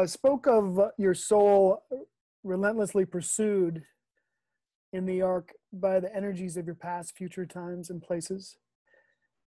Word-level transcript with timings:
uh, 0.00 0.06
spoke 0.06 0.46
of 0.46 0.80
your 0.96 1.14
soul 1.14 1.82
relentlessly 2.42 3.04
pursued 3.04 3.84
in 4.92 5.04
the 5.04 5.20
ark 5.20 5.52
by 5.72 6.00
the 6.00 6.14
energies 6.14 6.56
of 6.56 6.66
your 6.66 6.74
past, 6.74 7.16
future 7.16 7.46
times, 7.46 7.90
and 7.90 8.02
places. 8.02 8.56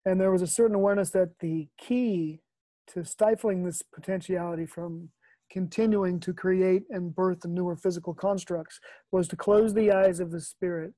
And 0.06 0.20
there 0.20 0.30
was 0.30 0.42
a 0.42 0.46
certain 0.46 0.76
awareness 0.76 1.10
that 1.10 1.38
the 1.40 1.68
key 1.78 2.40
to 2.88 3.04
stifling 3.04 3.64
this 3.64 3.82
potentiality 3.82 4.66
from 4.66 5.08
continuing 5.50 6.20
to 6.20 6.32
create 6.32 6.82
and 6.90 7.14
birth 7.14 7.40
the 7.40 7.48
newer 7.48 7.76
physical 7.76 8.14
constructs 8.14 8.80
was 9.12 9.28
to 9.28 9.36
close 9.36 9.72
the 9.72 9.90
eyes 9.90 10.20
of 10.20 10.30
the 10.30 10.40
spirit 10.40 10.92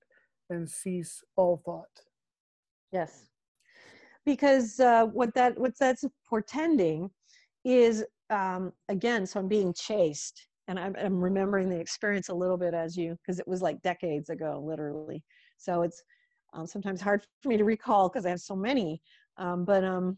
and 0.51 0.69
cease 0.69 1.23
all 1.37 1.60
thought. 1.65 1.85
Yes, 2.93 3.27
because 4.24 4.80
uh, 4.80 5.07
what 5.07 5.35
that 5.35 5.59
what 5.59 5.73
that's 5.79 6.05
portending 6.29 7.10
is 7.65 8.05
um, 8.30 8.73
again, 8.88 9.27
so 9.27 9.41
I'm 9.41 9.48
being 9.48 9.74
chased, 9.74 10.48
and 10.69 10.79
I'm, 10.79 10.97
I'm 10.98 11.23
remembering 11.23 11.69
the 11.69 11.79
experience 11.79 12.29
a 12.29 12.34
little 12.34 12.56
bit 12.56 12.74
as 12.74 12.97
you, 12.97 13.16
because 13.23 13.38
it 13.38 13.47
was 13.47 13.62
like 13.62 13.83
decades 13.83 14.30
ago, 14.30 14.62
literally. 14.65 15.23
So 15.59 15.83
it's 15.83 16.02
um, 16.55 16.66
sometimes 16.66 17.01
hard 17.01 17.23
for 17.43 17.48
me 17.48 17.57
to 17.57 17.65
recall 17.65 18.09
because 18.09 18.27
I 18.27 18.30
have 18.30 18.41
so 18.41 18.57
many. 18.57 19.01
Um, 19.38 19.65
but 19.65 19.85
um, 19.85 20.16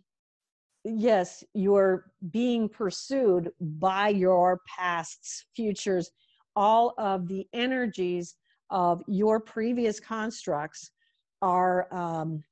yes, 0.85 1.45
you're 1.55 2.07
being 2.31 2.69
pursued 2.69 3.51
by 3.61 4.09
your 4.09 4.61
pasts, 4.79 5.45
futures, 5.55 6.11
all 6.57 6.95
of 6.99 7.29
the 7.29 7.47
energies 7.53 8.37
of 8.71 9.03
your 9.07 9.41
previous 9.41 10.01
constructs 10.01 10.91
are 11.41 11.93
um, 11.95 12.43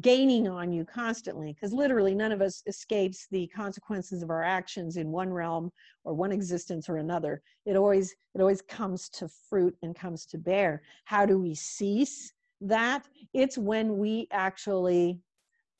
gaining 0.00 0.48
on 0.48 0.72
you 0.72 0.84
constantly 0.84 1.52
because 1.52 1.72
literally 1.72 2.14
none 2.14 2.32
of 2.32 2.40
us 2.40 2.62
escapes 2.66 3.26
the 3.30 3.46
consequences 3.48 4.22
of 4.22 4.30
our 4.30 4.42
actions 4.42 4.96
in 4.96 5.10
one 5.10 5.30
realm 5.30 5.70
or 6.04 6.14
one 6.14 6.32
existence 6.32 6.88
or 6.88 6.96
another. 6.96 7.42
It 7.66 7.76
always 7.76 8.14
it 8.34 8.40
always 8.40 8.62
comes 8.62 9.08
to 9.10 9.28
fruit 9.50 9.76
and 9.82 9.94
comes 9.94 10.24
to 10.26 10.38
bear. 10.38 10.82
How 11.04 11.26
do 11.26 11.38
we 11.38 11.54
cease 11.54 12.32
that? 12.62 13.06
It's 13.34 13.58
when 13.58 13.98
we 13.98 14.28
actually 14.30 15.20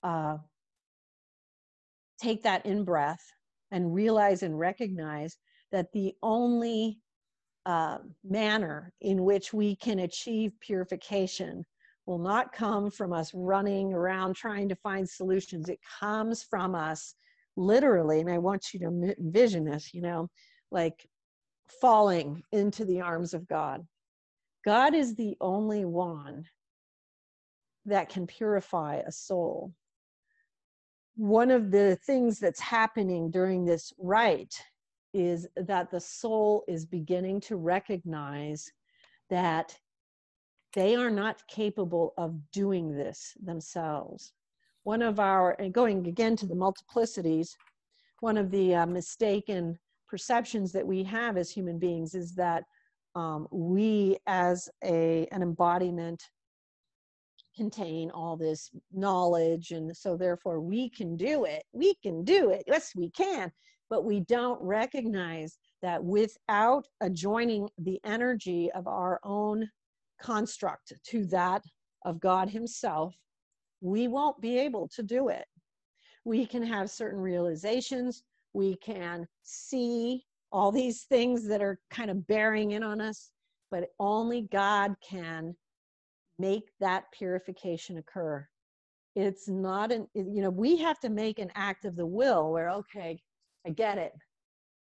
uh, 0.02 0.36
take 2.20 2.42
that 2.42 2.66
in 2.66 2.84
breath 2.84 3.24
and 3.70 3.94
realize 3.94 4.42
and 4.42 4.58
recognize 4.58 5.38
that 5.70 5.90
the 5.92 6.14
only 6.22 6.98
uh, 7.64 7.98
manner 8.22 8.92
in 9.00 9.24
which 9.24 9.54
we 9.54 9.76
can 9.76 10.00
achieve 10.00 10.52
purification 10.60 11.64
will 12.06 12.18
not 12.18 12.52
come 12.52 12.90
from 12.90 13.12
us 13.12 13.30
running 13.34 13.92
around 13.92 14.34
trying 14.34 14.68
to 14.68 14.76
find 14.76 15.08
solutions. 15.08 15.68
It 15.68 15.78
comes 16.00 16.42
from 16.42 16.74
us 16.74 17.14
literally, 17.56 18.20
and 18.20 18.30
I 18.30 18.38
want 18.38 18.72
you 18.72 18.80
to 18.80 19.14
envision 19.18 19.64
this, 19.64 19.94
you 19.94 20.02
know, 20.02 20.28
like 20.70 21.06
falling 21.80 22.42
into 22.52 22.84
the 22.84 23.00
arms 23.00 23.34
of 23.34 23.46
God. 23.46 23.86
God 24.64 24.94
is 24.94 25.14
the 25.14 25.36
only 25.40 25.84
one 25.84 26.44
that 27.86 28.08
can 28.08 28.26
purify 28.26 28.96
a 28.96 29.12
soul. 29.12 29.72
One 31.16 31.50
of 31.50 31.70
the 31.70 31.98
things 32.06 32.38
that's 32.38 32.60
happening 32.60 33.30
during 33.30 33.64
this 33.64 33.92
rite 33.98 34.54
is 35.12 35.46
that 35.56 35.90
the 35.90 36.00
soul 36.00 36.64
is 36.68 36.86
beginning 36.86 37.40
to 37.42 37.56
recognize 37.56 38.70
that 39.28 39.76
they 40.74 40.96
are 40.96 41.10
not 41.10 41.46
capable 41.48 42.14
of 42.16 42.34
doing 42.52 42.94
this 42.94 43.34
themselves. 43.42 44.32
One 44.84 45.02
of 45.02 45.20
our, 45.20 45.52
and 45.60 45.72
going 45.72 46.06
again 46.06 46.36
to 46.36 46.46
the 46.46 46.54
multiplicities, 46.54 47.50
one 48.20 48.36
of 48.36 48.50
the 48.50 48.74
uh, 48.74 48.86
mistaken 48.86 49.78
perceptions 50.08 50.72
that 50.72 50.86
we 50.86 51.02
have 51.04 51.36
as 51.36 51.50
human 51.50 51.78
beings 51.78 52.14
is 52.14 52.34
that 52.34 52.64
um, 53.14 53.46
we, 53.50 54.16
as 54.26 54.68
a, 54.84 55.26
an 55.32 55.42
embodiment, 55.42 56.22
contain 57.54 58.10
all 58.10 58.36
this 58.36 58.70
knowledge, 58.92 59.72
and 59.72 59.94
so 59.94 60.16
therefore 60.16 60.60
we 60.60 60.88
can 60.88 61.16
do 61.16 61.44
it. 61.44 61.64
We 61.72 61.94
can 62.02 62.24
do 62.24 62.50
it. 62.50 62.64
Yes, 62.66 62.92
we 62.96 63.10
can. 63.10 63.52
But 63.90 64.04
we 64.04 64.20
don't 64.20 64.60
recognize 64.62 65.58
that 65.82 66.02
without 66.02 66.86
adjoining 67.02 67.68
the 67.76 68.00
energy 68.04 68.70
of 68.74 68.86
our 68.86 69.20
own 69.22 69.68
construct 70.22 70.92
to 71.08 71.26
that 71.26 71.62
of 72.04 72.20
God 72.20 72.48
Himself, 72.48 73.14
we 73.80 74.08
won't 74.08 74.40
be 74.40 74.58
able 74.58 74.88
to 74.94 75.02
do 75.02 75.28
it. 75.28 75.44
We 76.24 76.46
can 76.46 76.62
have 76.62 76.90
certain 76.90 77.20
realizations, 77.20 78.22
we 78.54 78.76
can 78.76 79.26
see 79.42 80.24
all 80.52 80.70
these 80.70 81.04
things 81.04 81.48
that 81.48 81.62
are 81.62 81.78
kind 81.90 82.10
of 82.10 82.26
bearing 82.26 82.72
in 82.72 82.82
on 82.82 83.00
us, 83.00 83.30
but 83.70 83.88
only 83.98 84.42
God 84.52 84.94
can 85.08 85.54
make 86.38 86.70
that 86.80 87.04
purification 87.12 87.98
occur. 87.98 88.46
It's 89.16 89.48
not 89.48 89.92
an, 89.92 90.06
you 90.14 90.42
know, 90.42 90.50
we 90.50 90.76
have 90.78 91.00
to 91.00 91.10
make 91.10 91.38
an 91.38 91.50
act 91.54 91.84
of 91.84 91.96
the 91.96 92.06
will 92.06 92.52
where, 92.52 92.70
okay, 92.70 93.18
I 93.66 93.70
get 93.70 93.98
it. 93.98 94.12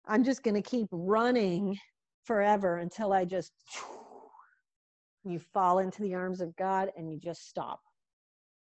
I'm 0.06 0.24
just 0.24 0.42
going 0.42 0.54
to 0.54 0.62
keep 0.62 0.88
running 0.90 1.78
forever 2.24 2.78
until 2.78 3.12
I 3.12 3.24
just 3.24 3.52
you 5.24 5.38
fall 5.38 5.78
into 5.78 6.02
the 6.02 6.14
arms 6.14 6.40
of 6.40 6.56
God 6.56 6.90
and 6.96 7.10
you 7.10 7.18
just 7.18 7.48
stop. 7.48 7.80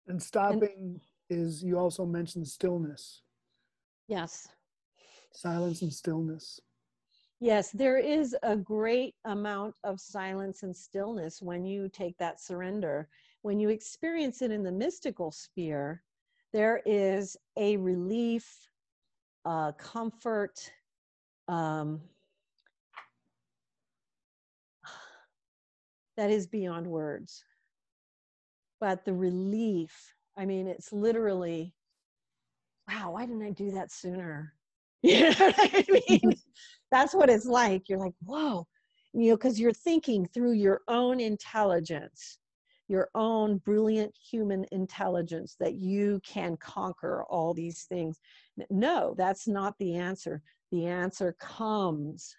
And 0.08 0.22
stopping 0.22 1.00
and, 1.30 1.40
is, 1.40 1.64
you 1.64 1.78
also 1.78 2.06
mentioned 2.06 2.48
stillness. 2.48 3.22
Yes. 4.08 4.50
Silence 5.32 5.82
and 5.82 5.94
stillness. 5.94 6.60
Yes, 7.40 7.72
there 7.72 7.98
is 7.98 8.36
a 8.44 8.56
great 8.56 9.16
amount 9.26 9.74
of 9.84 10.00
silence 10.00 10.62
and 10.64 10.76
stillness 10.76 11.42
when 11.42 11.66
you 11.66 11.90
take 11.90 12.18
that 12.18 12.40
surrender. 12.40 13.10
When 13.42 13.60
you 13.60 13.70
experience 13.70 14.44
it 14.44 14.52
in 14.52 14.62
the 14.62 14.72
mystical 14.72 15.32
sphere, 15.32 16.04
there 16.54 16.82
is 16.86 17.38
a 17.58 17.78
relief, 17.78 18.70
uh, 19.46 19.72
comfort, 19.72 20.72
um, 21.48 22.02
that 26.22 26.30
is 26.30 26.46
beyond 26.46 26.86
words. 26.86 27.44
But 28.80 29.06
the 29.06 29.14
relief, 29.14 29.92
I 30.38 30.46
mean, 30.46 30.68
it's 30.68 30.94
literally, 30.94 31.74
wow, 32.88 33.14
why 33.14 33.26
didn't 33.26 33.42
I 33.42 33.50
do 33.50 33.72
that 33.72 33.92
sooner? 33.92 34.54
You 35.04 35.32
know 35.32 35.32
what 35.32 35.56
I 35.58 35.86
mean? 35.90 36.36
That's 36.92 37.16
what 37.16 37.32
it's 37.32 37.48
like. 37.48 37.90
You're 37.90 37.98
like, 37.98 38.14
whoa, 38.24 38.68
you 39.14 39.32
know, 39.32 39.36
because 39.36 39.60
you're 39.60 39.74
thinking 39.74 40.28
through 40.28 40.52
your 40.52 40.82
own 40.88 41.20
intelligence, 41.20 42.38
your 42.88 43.10
own 43.16 43.58
brilliant 43.66 44.14
human 44.16 44.64
intelligence 44.72 45.56
that 45.60 45.74
you 45.74 46.22
can 46.24 46.56
conquer 46.58 47.26
all 47.32 47.56
these 47.56 47.86
things. 47.86 48.20
No, 48.70 49.16
that's 49.18 49.48
not 49.48 49.74
the 49.80 49.96
answer. 49.96 50.44
The 50.72 50.86
answer 50.86 51.36
comes 51.40 52.36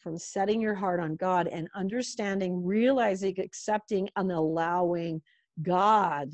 from 0.00 0.18
setting 0.18 0.60
your 0.60 0.74
heart 0.74 1.00
on 1.00 1.16
God 1.16 1.46
and 1.46 1.68
understanding, 1.74 2.64
realizing, 2.64 3.38
accepting, 3.38 4.08
and 4.16 4.32
allowing 4.32 5.20
God 5.62 6.30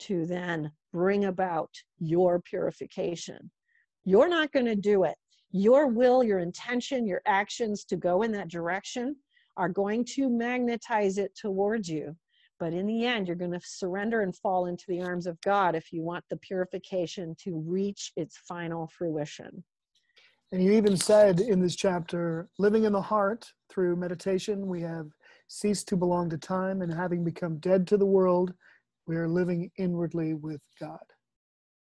to 0.00 0.26
then 0.26 0.70
bring 0.92 1.24
about 1.24 1.70
your 1.98 2.40
purification. 2.40 3.50
You're 4.04 4.28
not 4.28 4.52
going 4.52 4.66
to 4.66 4.76
do 4.76 5.04
it. 5.04 5.16
Your 5.50 5.86
will, 5.86 6.22
your 6.22 6.38
intention, 6.38 7.06
your 7.06 7.22
actions 7.26 7.84
to 7.86 7.96
go 7.96 8.22
in 8.22 8.32
that 8.32 8.50
direction 8.50 9.16
are 9.56 9.68
going 9.68 10.04
to 10.04 10.28
magnetize 10.28 11.18
it 11.18 11.34
towards 11.34 11.88
you. 11.88 12.14
But 12.60 12.72
in 12.72 12.86
the 12.86 13.06
end, 13.06 13.26
you're 13.26 13.36
going 13.36 13.52
to 13.52 13.60
surrender 13.62 14.22
and 14.22 14.36
fall 14.36 14.66
into 14.66 14.84
the 14.88 15.00
arms 15.00 15.26
of 15.26 15.40
God 15.42 15.74
if 15.74 15.92
you 15.92 16.02
want 16.02 16.24
the 16.28 16.36
purification 16.36 17.34
to 17.44 17.56
reach 17.66 18.12
its 18.16 18.36
final 18.36 18.88
fruition. 18.88 19.64
And 20.50 20.62
you 20.62 20.72
even 20.72 20.96
said 20.96 21.40
in 21.40 21.60
this 21.60 21.76
chapter, 21.76 22.48
living 22.58 22.84
in 22.84 22.92
the 22.92 23.02
heart 23.02 23.52
through 23.68 23.96
meditation, 23.96 24.66
we 24.66 24.80
have 24.80 25.08
ceased 25.48 25.88
to 25.88 25.96
belong 25.96 26.30
to 26.30 26.38
time, 26.38 26.80
and 26.80 26.92
having 26.92 27.22
become 27.22 27.58
dead 27.58 27.86
to 27.88 27.98
the 27.98 28.06
world, 28.06 28.54
we 29.06 29.16
are 29.16 29.28
living 29.28 29.70
inwardly 29.76 30.34
with 30.34 30.60
God. 30.80 30.98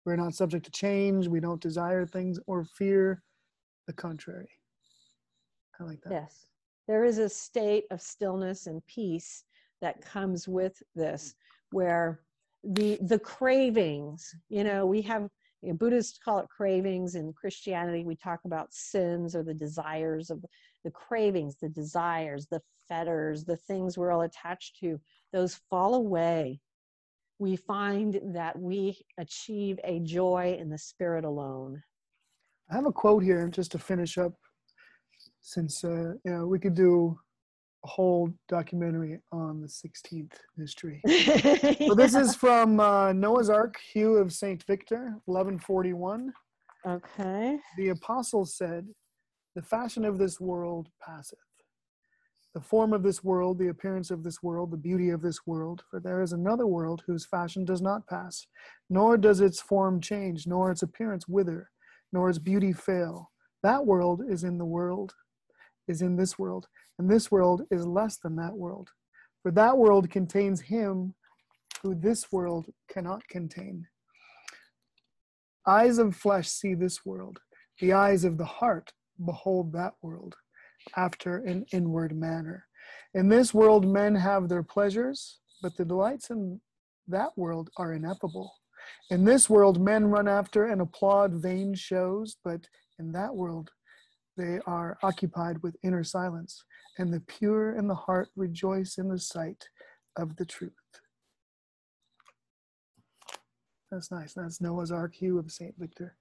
We're 0.06 0.16
not 0.16 0.34
subject 0.34 0.66
to 0.66 0.72
change. 0.72 1.28
We 1.28 1.40
don't 1.40 1.62
desire 1.62 2.06
things 2.06 2.40
or 2.48 2.64
fear 2.64 3.22
the 3.86 3.94
contrary. 3.94 4.50
I 5.80 5.84
like 5.84 6.02
that. 6.02 6.14
Yes. 6.14 6.46
There 6.88 7.04
is 7.04 7.18
a 7.18 7.30
state 7.30 7.86
of 7.92 8.02
stillness 8.02 8.68
and 8.68 8.86
peace 8.88 9.44
that 9.82 10.02
comes 10.02 10.48
with 10.48 10.82
this, 10.96 11.36
where 11.72 12.22
the 12.64 12.98
the 13.02 13.20
cravings 13.20 14.34
you 14.50 14.64
know 14.64 14.86
we 14.86 15.02
have 15.02 15.30
you 15.62 15.70
know, 15.70 15.76
buddhists 15.76 16.20
call 16.24 16.40
it 16.40 16.50
cravings. 16.50 17.16
In 17.16 17.34
christianity 17.34 18.04
we 18.04 18.16
talk 18.16 18.42
about 18.46 18.74
sins 18.74 19.36
or 19.36 19.44
the 19.44 19.54
desires 19.54 20.30
of 20.30 20.44
the 20.84 20.92
cravings 20.92 21.56
the 21.62 21.70
desires 21.70 22.48
the 22.48 22.62
fetters 22.88 23.44
the 23.44 23.58
things 23.58 23.98
we're 23.98 24.12
all 24.12 24.22
attached 24.22 24.80
to. 24.80 25.00
Those 25.34 25.60
fall 25.70 25.96
away. 25.96 26.60
We 27.40 27.56
find 27.56 28.20
that 28.34 28.58
we 28.58 28.98
achieve 29.18 29.80
a 29.84 30.00
joy 30.00 30.58
in 30.60 30.70
the 30.70 30.78
spirit 30.78 31.26
alone. 31.26 31.84
I 32.72 32.76
have 32.76 32.86
a 32.86 32.92
quote 32.92 33.24
here 33.24 33.48
just 33.48 33.72
to 33.74 33.80
finish 33.80 34.18
up, 34.18 34.34
since 35.42 35.84
uh, 35.84 36.14
you 36.24 36.32
know 36.32 36.48
we 36.48 36.60
could 36.60 36.76
do 36.76 37.20
whole 37.84 38.30
documentary 38.48 39.20
on 39.32 39.62
the 39.62 39.68
16th 39.68 40.34
mystery. 40.58 41.02
So 41.88 41.94
this 41.94 42.16
is 42.16 42.36
from 42.36 42.80
uh, 42.80 43.14
Noah's 43.14 43.50
Ark, 43.50 43.78
Hugh 43.94 44.18
of 44.18 44.34
Saint 44.34 44.64
Victor, 44.64 45.16
1141. 45.26 46.34
okay 46.86 47.60
The 47.78 47.90
apostles 47.90 48.56
said, 48.56 48.88
"The 49.56 49.62
fashion 49.62 50.04
of 50.06 50.18
this 50.18 50.40
world 50.40 50.90
passeth." 51.02 51.40
The 52.54 52.62
form 52.62 52.92
of 52.92 53.04
this 53.04 53.24
world, 53.24 53.60
the 53.60 53.68
appearance 53.68 54.10
of 54.10 54.24
this 54.24 54.42
world, 54.42 54.72
the 54.72 54.78
beauty 54.78 55.10
of 55.12 55.22
this 55.22 55.46
world, 55.46 55.84
for 55.90 56.00
there 56.00 56.22
is 56.22 56.34
another 56.34 56.66
world 56.66 57.04
whose 57.06 57.26
fashion 57.26 57.66
does 57.66 57.82
not 57.82 58.08
pass, 58.08 58.48
nor 58.90 59.16
does 59.18 59.42
its 59.42 59.62
form 59.62 60.02
change, 60.02 60.48
nor 60.48 60.72
its 60.72 60.82
appearance 60.82 61.28
wither 61.28 61.70
nor 62.12 62.30
its 62.30 62.40
beauty 62.40 62.74
fail. 62.74 63.32
That 63.64 63.86
world 63.86 64.22
is 64.28 64.44
in 64.44 64.58
the 64.58 64.66
world, 64.66 65.14
is 65.88 66.02
in 66.02 66.16
this 66.16 66.38
world, 66.38 66.68
and 67.00 67.10
this 67.10 67.32
world 67.32 67.64
is 67.72 67.86
less 67.86 68.18
than 68.18 68.36
that 68.38 68.56
world. 68.56 68.90
For 69.44 69.52
that 69.52 69.78
world 69.78 70.10
contains 70.10 70.62
him 70.62 71.14
who 71.82 71.96
this 71.96 72.32
world 72.32 72.66
cannot 72.90 73.28
contain. 73.28 73.88
Eyes 75.66 75.98
of 75.98 76.16
flesh 76.16 76.48
see 76.48 76.74
this 76.74 77.06
world, 77.06 77.40
the 77.80 77.94
eyes 77.94 78.24
of 78.24 78.38
the 78.38 78.46
heart 78.46 78.94
behold 79.24 79.74
that 79.74 79.94
world 80.02 80.36
after 80.96 81.38
an 81.38 81.66
inward 81.72 82.16
manner. 82.16 82.66
In 83.14 83.28
this 83.28 83.54
world, 83.54 83.86
men 83.86 84.16
have 84.16 84.48
their 84.48 84.64
pleasures, 84.64 85.40
but 85.62 85.76
the 85.76 85.86
delights 85.86 86.30
in 86.30 86.62
that 87.08 87.38
world 87.38 87.70
are 87.78 87.94
ineffable. 87.94 88.54
In 89.10 89.24
this 89.24 89.50
world, 89.50 89.82
men 89.82 90.06
run 90.06 90.28
after 90.28 90.66
and 90.66 90.82
applaud 90.82 91.34
vain 91.34 91.74
shows, 91.74 92.38
but 92.44 92.68
in 93.00 93.12
that 93.12 93.36
world, 93.36 93.70
they 94.38 94.60
are 94.66 94.98
occupied 95.04 95.62
with 95.64 95.76
inner 95.84 96.04
silence, 96.04 96.64
and 96.98 97.14
the 97.14 97.20
pure 97.22 97.74
in 97.76 97.88
the 97.88 97.96
heart 97.96 98.30
rejoice 98.36 98.98
in 98.98 99.08
the 99.10 99.20
sight 99.20 99.70
of 100.16 100.36
the 100.38 100.46
truth. 100.46 100.74
That's 103.92 104.12
nice. 104.12 104.34
That's 104.34 104.60
Noah's 104.60 104.92
Ark 104.92 105.16
Hugh 105.16 105.38
of 105.40 105.52
St. 105.52 105.74
Victor, 105.78 106.18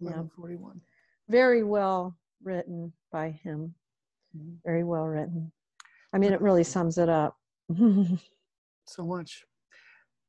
Yeah. 0.00 0.10
1141. 0.22 0.80
very 1.28 1.62
well 1.62 2.18
written 2.42 2.92
by 3.12 3.30
him 3.30 3.74
Mhm. 4.36 4.58
very 4.64 4.82
well 4.82 5.06
written 5.06 5.52
i 6.12 6.18
mean 6.18 6.32
it 6.32 6.40
really 6.40 6.64
sums 6.64 6.98
it 6.98 7.08
up 7.08 7.38
So 8.88 9.04
much. 9.06 9.46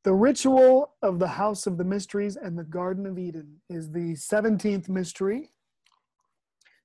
The 0.04 0.14
ritual 0.14 0.96
of 1.02 1.18
the 1.18 1.28
House 1.28 1.66
of 1.66 1.78
the 1.80 1.84
Mysteries 1.84 2.36
and 2.36 2.58
the 2.58 2.64
Garden 2.64 3.06
of 3.08 3.18
Eden 3.18 3.62
is 3.70 3.92
the 3.92 4.14
17th 4.16 4.88
mystery. 4.90 5.52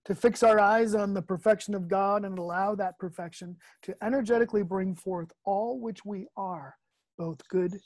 To 0.08 0.14
fix 0.14 0.43
our 0.43 0.58
eyes 0.58 0.94
on 0.94 1.12
the 1.12 1.20
perfection 1.20 1.75
of 1.75 1.87
God 1.87 2.25
and 2.25 2.38
allow 2.38 2.75
that 2.75 2.99
perfection 2.99 3.56
to 3.82 3.94
energetically 4.02 4.62
bring 4.62 4.94
forth 4.94 5.31
all 5.44 5.78
which 5.78 6.02
we 6.02 6.26
are, 6.34 6.76
both 7.19 7.46
good 7.49 7.78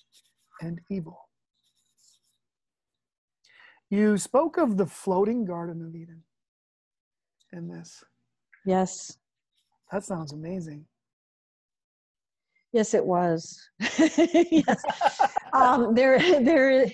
and 0.60 0.80
evil. 0.88 1.28
You 3.90 4.16
spoke 4.18 4.56
of 4.56 4.76
the 4.76 4.86
floating 4.86 5.44
Garden 5.44 5.84
of 5.84 5.96
Eden 5.96 6.22
in 7.52 7.66
this. 7.68 8.04
yes 8.64 9.18
That 9.90 10.04
sounds 10.04 10.32
amazing. 10.32 10.86
yes 12.72 12.94
it 12.94 13.04
was 13.04 13.60
yes 13.98 14.82
um 15.52 15.92
there 15.94 16.18
there 16.40 16.86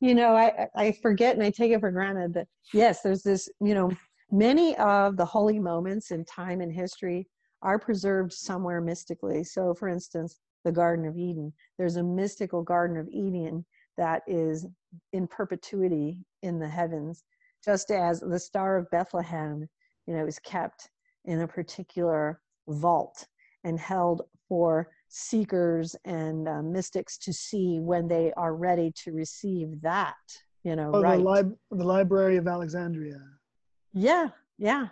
you 0.00 0.14
know 0.14 0.34
I, 0.34 0.66
I 0.74 0.92
forget 1.02 1.36
and 1.36 1.44
i 1.44 1.50
take 1.50 1.70
it 1.70 1.78
for 1.80 1.92
granted 1.92 2.34
that 2.34 2.48
yes 2.72 3.02
there's 3.02 3.22
this 3.22 3.48
you 3.60 3.74
know 3.74 3.90
many 4.32 4.76
of 4.76 5.16
the 5.16 5.24
holy 5.24 5.58
moments 5.58 6.10
in 6.10 6.24
time 6.24 6.60
and 6.60 6.72
history 6.72 7.26
are 7.62 7.78
preserved 7.78 8.32
somewhere 8.32 8.80
mystically. 8.80 9.44
So 9.44 9.74
for 9.74 9.88
instance 9.88 10.38
the 10.64 10.72
garden 10.72 11.06
of 11.06 11.16
eden. 11.16 11.52
There's 11.78 11.96
a 11.96 12.02
mystical 12.02 12.62
garden 12.62 12.96
of 12.96 13.08
eden 13.08 13.64
that 13.96 14.22
is 14.26 14.66
in 15.12 15.26
perpetuity 15.26 16.18
in 16.42 16.58
the 16.58 16.68
heavens 16.68 17.22
just 17.64 17.90
as 17.90 18.20
the 18.20 18.38
star 18.38 18.76
of 18.78 18.90
bethlehem 18.90 19.68
you 20.06 20.14
know 20.14 20.26
is 20.26 20.38
kept 20.38 20.88
in 21.26 21.40
a 21.42 21.46
particular 21.48 22.40
vault 22.68 23.26
and 23.64 23.78
held 23.78 24.22
for 24.48 24.90
seekers 25.08 25.94
and 26.04 26.48
uh, 26.48 26.62
mystics 26.62 27.18
to 27.18 27.32
see 27.32 27.78
when 27.78 28.08
they 28.08 28.32
are 28.36 28.54
ready 28.54 28.92
to 29.04 29.12
receive 29.12 29.68
that 29.82 30.14
you 30.64 30.74
know 30.74 30.90
Oh, 30.94 31.02
right. 31.02 31.18
the, 31.18 31.24
lib- 31.24 31.56
the 31.70 31.84
Library 31.84 32.36
of 32.36 32.48
Alexandria. 32.48 33.20
Yeah 33.92 34.28
yeah. 34.58 34.88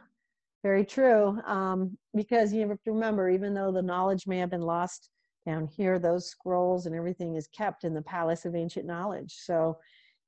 Very 0.63 0.85
true 0.85 1.41
um, 1.47 1.97
because 2.15 2.53
you 2.53 2.69
have 2.69 2.83
to 2.85 2.93
remember 2.93 3.31
even 3.31 3.55
though 3.55 3.71
the 3.71 3.83
knowledge 3.83 4.27
may 4.27 4.39
have 4.39 4.51
been 4.51 4.63
lost 4.63 5.11
down 5.47 5.67
here 5.67 5.99
those 5.99 6.29
scrolls 6.29 6.87
and 6.87 6.95
everything 6.95 7.37
is 7.37 7.49
kept 7.49 7.85
in 7.85 7.95
the 7.95 8.03
palace 8.03 8.45
of 8.45 8.57
ancient 8.57 8.87
knowledge. 8.87 9.35
So 9.37 9.79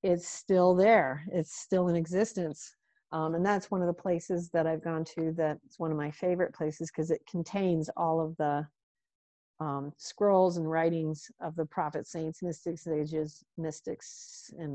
it's 0.02 0.28
still 0.28 0.74
there 0.74 1.24
it's 1.32 1.60
still 1.60 1.88
in 1.88 1.96
existence 1.96 2.74
um, 3.12 3.34
and 3.34 3.44
that's 3.44 3.70
one 3.70 3.80
of 3.80 3.86
the 3.86 4.02
places 4.02 4.50
that 4.52 4.66
i've 4.66 4.82
gone 4.82 5.04
to 5.04 5.32
that's 5.36 5.78
one 5.78 5.90
of 5.90 5.96
my 5.96 6.10
favorite 6.10 6.54
places 6.54 6.90
because 6.90 7.10
it 7.10 7.20
contains 7.30 7.90
all 7.96 8.20
of 8.20 8.36
the 8.38 8.66
um, 9.60 9.92
scrolls 9.98 10.56
and 10.56 10.70
writings 10.70 11.30
of 11.40 11.54
the 11.54 11.66
prophet 11.66 12.06
saints 12.06 12.42
mystics 12.42 12.84
sages 12.84 13.44
mystics 13.58 14.50
and 14.58 14.72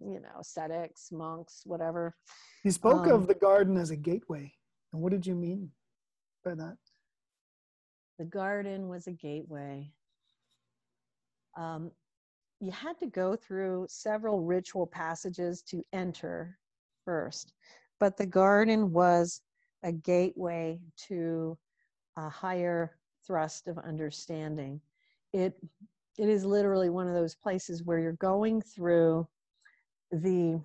you 0.00 0.20
know 0.20 0.38
ascetics 0.40 1.10
monks 1.12 1.62
whatever 1.64 2.14
You 2.64 2.70
spoke 2.70 3.06
Um, 3.08 3.12
of 3.12 3.26
the 3.26 3.34
garden 3.34 3.76
as 3.76 3.90
a 3.90 3.96
gateway. 3.96 4.52
And 4.92 5.02
what 5.02 5.10
did 5.12 5.26
you 5.26 5.34
mean 5.34 5.70
by 6.44 6.54
that? 6.54 6.76
the 8.18 8.24
garden 8.26 8.88
was 8.88 9.06
a 9.08 9.12
gateway. 9.12 9.90
Um, 11.56 11.90
you 12.60 12.70
had 12.70 12.98
to 13.00 13.06
go 13.06 13.34
through 13.34 13.86
several 13.88 14.42
ritual 14.42 14.86
passages 14.86 15.62
to 15.62 15.82
enter 15.92 16.58
first, 17.04 17.52
but 17.98 18.16
the 18.16 18.26
garden 18.26 18.92
was 18.92 19.40
a 19.82 19.90
gateway 19.92 20.78
to 21.08 21.58
a 22.16 22.28
higher 22.28 22.96
thrust 23.26 23.68
of 23.68 23.78
understanding. 23.78 24.80
It 25.32 25.54
it 26.18 26.28
is 26.28 26.44
literally 26.44 26.90
one 26.90 27.08
of 27.08 27.14
those 27.14 27.34
places 27.34 27.82
where 27.82 27.98
you're 27.98 28.12
going 28.12 28.60
through 28.60 29.26
the 30.10 30.60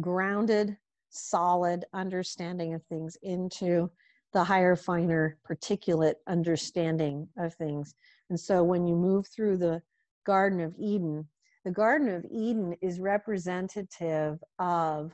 grounded, 0.00 0.76
solid 1.08 1.84
understanding 1.92 2.74
of 2.74 2.84
things 2.84 3.16
into 3.22 3.90
the 4.32 4.44
higher, 4.44 4.76
finer, 4.76 5.36
particulate 5.48 6.14
understanding 6.28 7.28
of 7.36 7.54
things. 7.54 7.94
And 8.28 8.38
so 8.38 8.62
when 8.62 8.86
you 8.86 8.94
move 8.94 9.26
through 9.26 9.56
the 9.56 9.82
Garden 10.24 10.60
of 10.60 10.74
Eden, 10.78 11.26
the 11.64 11.72
Garden 11.72 12.08
of 12.08 12.24
Eden 12.30 12.76
is 12.80 13.00
representative 13.00 14.38
of 14.60 15.12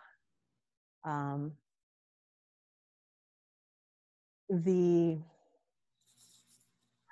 um, 1.04 1.52
the 4.50 5.18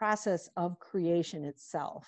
process 0.09 0.51
of 0.59 0.79
creation 0.81 1.45
itself 1.47 2.05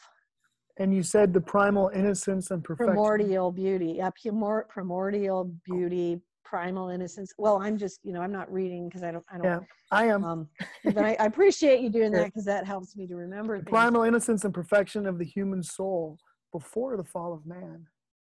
And 0.78 0.94
you 0.94 1.02
said 1.02 1.32
the 1.32 1.40
primal 1.40 1.88
innocence 1.94 2.50
and 2.50 2.62
perfection. 2.62 2.86
primordial 2.92 3.50
beauty 3.50 3.92
yeah 4.00 4.10
primor- 4.22 4.68
primordial 4.68 5.44
beauty 5.64 6.20
primal 6.44 6.90
innocence 6.90 7.32
well 7.38 7.56
i'm 7.62 7.78
just 7.78 8.00
you 8.06 8.12
know 8.12 8.20
i'm 8.20 8.30
not 8.40 8.52
reading 8.52 8.86
because 8.86 9.02
i 9.02 9.10
don't 9.10 9.24
i 9.32 9.38
don't 9.38 9.46
Yeah, 9.46 9.60
I 9.90 10.04
am. 10.14 10.22
um 10.24 10.40
but 10.84 10.98
I, 10.98 11.16
I 11.18 11.24
appreciate 11.32 11.80
you 11.80 11.88
doing 11.88 12.12
that 12.16 12.26
because 12.26 12.44
that 12.44 12.66
helps 12.66 12.94
me 12.98 13.06
to 13.06 13.16
remember 13.16 13.54
the 13.60 13.64
primal 13.64 14.02
innocence 14.02 14.44
and 14.44 14.52
perfection 14.52 15.06
of 15.06 15.16
the 15.18 15.24
human 15.24 15.62
soul 15.62 16.18
before 16.52 16.98
the 16.98 17.04
fall 17.14 17.32
of 17.32 17.46
man. 17.46 17.86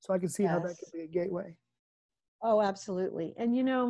So 0.03 0.15
I 0.15 0.19
can 0.19 0.31
see 0.31 0.45
how 0.45 0.59
that 0.61 0.75
could 0.81 0.93
be 0.99 1.03
a 1.03 1.07
gateway. 1.07 1.55
oh 2.43 2.63
absolutely 2.63 3.35
and 3.37 3.55
you 3.55 3.63
know 3.71 3.85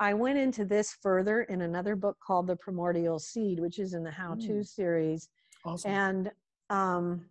i 0.00 0.12
went 0.12 0.38
into 0.38 0.64
this 0.64 0.96
further 1.00 1.42
in 1.42 1.62
another 1.62 1.94
book 1.94 2.16
called 2.26 2.46
the 2.46 2.56
primordial 2.56 3.18
seed 3.18 3.60
which 3.60 3.78
is 3.78 3.94
in 3.94 4.02
the 4.02 4.10
how 4.10 4.34
to 4.34 4.52
Mm. 4.60 4.66
series 4.66 5.28
Awesome. 5.64 5.90
And 5.90 6.30
um, 6.70 7.26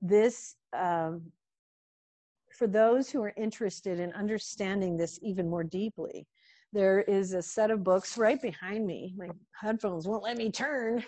this, 0.00 0.56
um, 0.72 1.32
for 2.56 2.66
those 2.66 3.10
who 3.10 3.22
are 3.22 3.34
interested 3.36 4.00
in 4.00 4.12
understanding 4.12 4.96
this 4.96 5.18
even 5.22 5.48
more 5.48 5.64
deeply, 5.64 6.26
there 6.72 7.00
is 7.02 7.32
a 7.32 7.42
set 7.42 7.70
of 7.70 7.82
books 7.82 8.18
right 8.18 8.40
behind 8.40 8.86
me. 8.86 9.14
My 9.16 9.28
headphones 9.60 10.06
won't 10.06 10.22
let 10.22 10.36
me 10.36 10.50
turn. 10.50 11.04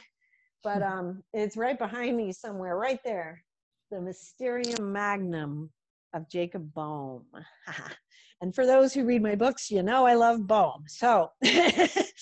but 0.62 0.82
um, 0.92 1.22
it's 1.32 1.56
right 1.56 1.78
behind 1.78 2.16
me 2.16 2.32
somewhere, 2.32 2.76
right 2.76 3.00
there. 3.04 3.44
The 3.90 4.00
Mysterium 4.00 4.92
Magnum 4.92 5.70
of 6.14 6.28
Jacob 6.28 6.72
Boehme. 6.74 7.24
and 8.40 8.54
for 8.54 8.66
those 8.66 8.92
who 8.92 9.04
read 9.04 9.22
my 9.22 9.34
books, 9.34 9.70
you 9.70 9.82
know 9.82 10.06
I 10.06 10.14
love 10.14 10.46
Boehme. 10.46 10.84
So 10.86 11.30
the 11.42 12.12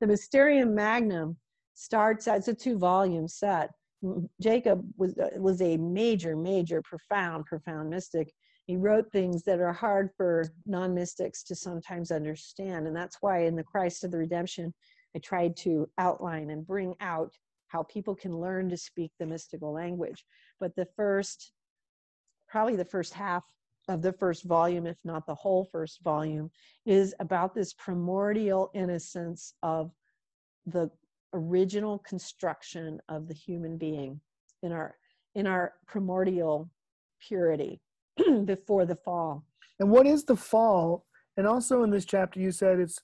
Mysterium 0.00 0.74
Magnum 0.74 1.36
starts 1.74 2.28
as 2.28 2.48
a 2.48 2.54
two 2.54 2.78
volume 2.78 3.28
set. 3.28 3.70
Jacob 4.40 4.84
was, 4.96 5.16
uh, 5.18 5.30
was 5.36 5.62
a 5.62 5.76
major, 5.78 6.36
major, 6.36 6.82
profound, 6.82 7.46
profound 7.46 7.88
mystic. 7.88 8.32
He 8.66 8.76
wrote 8.76 9.10
things 9.12 9.44
that 9.44 9.60
are 9.60 9.72
hard 9.72 10.10
for 10.16 10.46
non 10.66 10.94
mystics 10.94 11.42
to 11.44 11.54
sometimes 11.54 12.10
understand. 12.10 12.86
And 12.86 12.96
that's 12.96 13.18
why 13.20 13.44
in 13.44 13.56
the 13.56 13.64
Christ 13.64 14.04
of 14.04 14.10
the 14.10 14.18
Redemption, 14.18 14.72
I 15.16 15.20
tried 15.20 15.56
to 15.58 15.88
outline 15.98 16.50
and 16.50 16.66
bring 16.66 16.94
out 17.00 17.32
how 17.68 17.82
people 17.84 18.14
can 18.14 18.38
learn 18.38 18.68
to 18.70 18.76
speak 18.76 19.10
the 19.18 19.26
mystical 19.26 19.72
language. 19.72 20.24
But 20.60 20.74
the 20.76 20.86
first, 20.96 21.52
probably 22.54 22.76
the 22.76 22.84
first 22.84 23.12
half 23.12 23.42
of 23.88 24.00
the 24.00 24.12
first 24.12 24.44
volume, 24.44 24.86
if 24.86 24.96
not 25.02 25.26
the 25.26 25.34
whole 25.34 25.68
first 25.72 26.00
volume, 26.04 26.48
is 26.86 27.12
about 27.18 27.52
this 27.52 27.72
primordial 27.72 28.70
innocence 28.74 29.54
of 29.64 29.90
the 30.64 30.88
original 31.32 31.98
construction 31.98 33.00
of 33.08 33.26
the 33.26 33.34
human 33.34 33.76
being 33.76 34.20
in 34.62 34.70
our 34.70 34.94
in 35.34 35.48
our 35.48 35.72
primordial 35.88 36.70
purity 37.26 37.80
before 38.44 38.86
the 38.86 38.94
fall. 38.94 39.44
And 39.80 39.90
what 39.90 40.06
is 40.06 40.22
the 40.22 40.36
fall? 40.36 41.06
And 41.36 41.48
also 41.48 41.82
in 41.82 41.90
this 41.90 42.04
chapter, 42.04 42.38
you 42.38 42.52
said 42.52 42.78
it's 42.78 43.00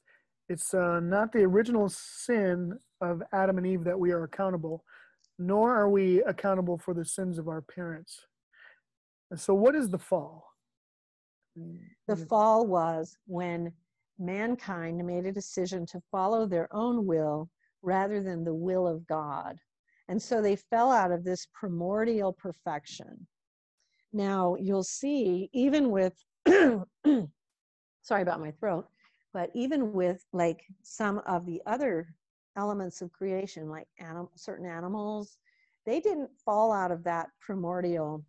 it's 0.49 0.73
uh, 0.75 1.01
not 1.01 1.33
the 1.33 1.43
original 1.43 1.89
sin 1.89 2.79
of 3.01 3.21
Adam 3.33 3.59
and 3.59 3.67
Eve 3.67 3.83
that 3.83 3.99
we 3.99 4.13
are 4.13 4.23
accountable, 4.23 4.85
nor 5.41 5.75
are 5.75 5.91
we 5.91 6.23
accountable 6.23 6.79
for 6.79 6.95
the 6.95 7.05
sins 7.05 7.37
of 7.37 7.49
our 7.49 7.63
parents. 7.63 8.27
And 9.31 9.41
so, 9.41 9.55
what 9.55 9.75
is 9.75 9.89
the 9.89 9.99
fall? 9.99 10.47
The 12.07 12.17
fall 12.17 12.67
was 12.67 13.17
when 13.27 13.73
mankind 14.19 15.05
made 15.05 15.27
a 15.27 15.33
decision 15.33 15.87
to 15.87 16.01
follow 16.11 16.47
their 16.47 16.69
own 16.75 17.07
will 17.07 17.49
rather 17.83 18.23
than 18.23 18.45
the 18.45 18.55
will 18.55 18.87
of 18.87 19.07
God. 19.07 19.59
And 20.09 20.21
so 20.21 20.43
they 20.43 20.57
fell 20.57 20.91
out 20.91 21.13
of 21.13 21.25
this 21.25 21.47
primordial 21.55 22.33
perfection. 22.33 23.27
Now, 24.13 24.57
you'll 24.59 24.83
see, 24.83 25.49
even 25.53 25.91
with, 25.91 26.15
sorry 26.47 28.23
about 28.23 28.41
my 28.41 28.51
throat, 28.53 28.89
but 29.33 29.51
even 29.55 29.93
with 29.93 30.25
like 30.33 30.65
some 30.83 31.21
of 31.27 31.47
the 31.47 31.63
other 31.67 32.15
elements 32.57 33.03
of 33.03 33.13
creation, 33.13 33.69
like 33.69 33.87
anim- 34.01 34.29
certain 34.35 34.67
animals, 34.67 35.39
they 35.87 36.01
didn't 36.01 36.31
fall 36.45 36.73
out 36.73 36.91
of 36.91 37.05
that 37.05 37.29
primordial 37.41 38.25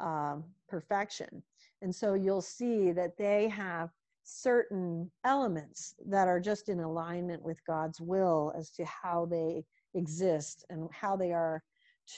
uh, 0.00 0.36
perfection. 0.68 1.42
And 1.82 1.94
so 1.94 2.14
you'll 2.14 2.42
see 2.42 2.92
that 2.92 3.16
they 3.16 3.48
have 3.48 3.90
certain 4.24 5.10
elements 5.24 5.94
that 6.06 6.26
are 6.26 6.40
just 6.40 6.68
in 6.68 6.80
alignment 6.80 7.42
with 7.42 7.64
God's 7.64 8.00
will 8.00 8.52
as 8.58 8.70
to 8.70 8.84
how 8.84 9.26
they 9.26 9.64
exist 9.94 10.64
and 10.68 10.88
how 10.92 11.16
they 11.16 11.32
are 11.32 11.62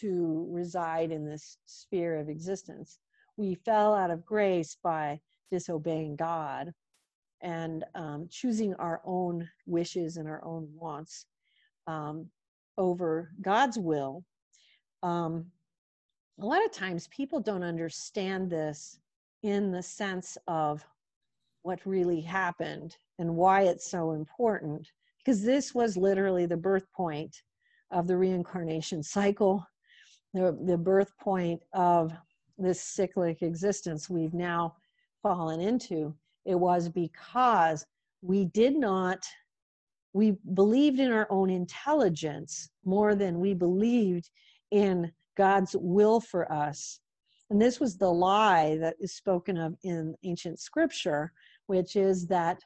to 0.00 0.46
reside 0.50 1.12
in 1.12 1.24
this 1.24 1.58
sphere 1.66 2.16
of 2.18 2.28
existence. 2.28 2.98
We 3.36 3.54
fell 3.54 3.94
out 3.94 4.10
of 4.10 4.24
grace 4.24 4.76
by 4.82 5.20
disobeying 5.50 6.16
God 6.16 6.72
and 7.40 7.84
um, 7.94 8.26
choosing 8.30 8.74
our 8.74 9.00
own 9.04 9.48
wishes 9.66 10.16
and 10.16 10.28
our 10.28 10.44
own 10.44 10.68
wants 10.74 11.26
um, 11.86 12.26
over 12.76 13.30
God's 13.40 13.78
will. 13.78 14.24
Um, 15.02 15.46
a 16.40 16.46
lot 16.46 16.64
of 16.64 16.72
times 16.72 17.08
people 17.08 17.40
don't 17.40 17.62
understand 17.62 18.50
this 18.50 18.98
in 19.42 19.70
the 19.70 19.82
sense 19.82 20.38
of 20.46 20.84
what 21.62 21.84
really 21.84 22.20
happened 22.20 22.96
and 23.18 23.34
why 23.34 23.62
it's 23.62 23.90
so 23.90 24.12
important 24.12 24.86
because 25.18 25.42
this 25.42 25.74
was 25.74 25.96
literally 25.96 26.46
the 26.46 26.56
birth 26.56 26.90
point 26.92 27.42
of 27.90 28.06
the 28.06 28.16
reincarnation 28.16 29.02
cycle 29.02 29.66
the, 30.34 30.58
the 30.66 30.76
birth 30.76 31.16
point 31.18 31.60
of 31.72 32.12
this 32.58 32.80
cyclic 32.80 33.42
existence 33.42 34.10
we've 34.10 34.34
now 34.34 34.74
fallen 35.22 35.60
into. 35.60 36.14
It 36.44 36.54
was 36.54 36.88
because 36.88 37.86
we 38.22 38.46
did 38.46 38.76
not 38.76 39.24
we 40.14 40.36
believed 40.54 41.00
in 41.00 41.12
our 41.12 41.26
own 41.30 41.50
intelligence 41.50 42.70
more 42.84 43.14
than 43.14 43.38
we 43.38 43.52
believed 43.52 44.30
in 44.70 45.12
god's 45.38 45.74
will 45.78 46.20
for 46.20 46.50
us 46.52 47.00
and 47.50 47.60
this 47.60 47.80
was 47.80 47.96
the 47.96 48.10
lie 48.10 48.76
that 48.78 48.96
is 49.00 49.14
spoken 49.14 49.56
of 49.56 49.74
in 49.82 50.14
ancient 50.22 50.60
scripture, 50.60 51.32
which 51.66 51.96
is 51.96 52.26
that, 52.26 52.60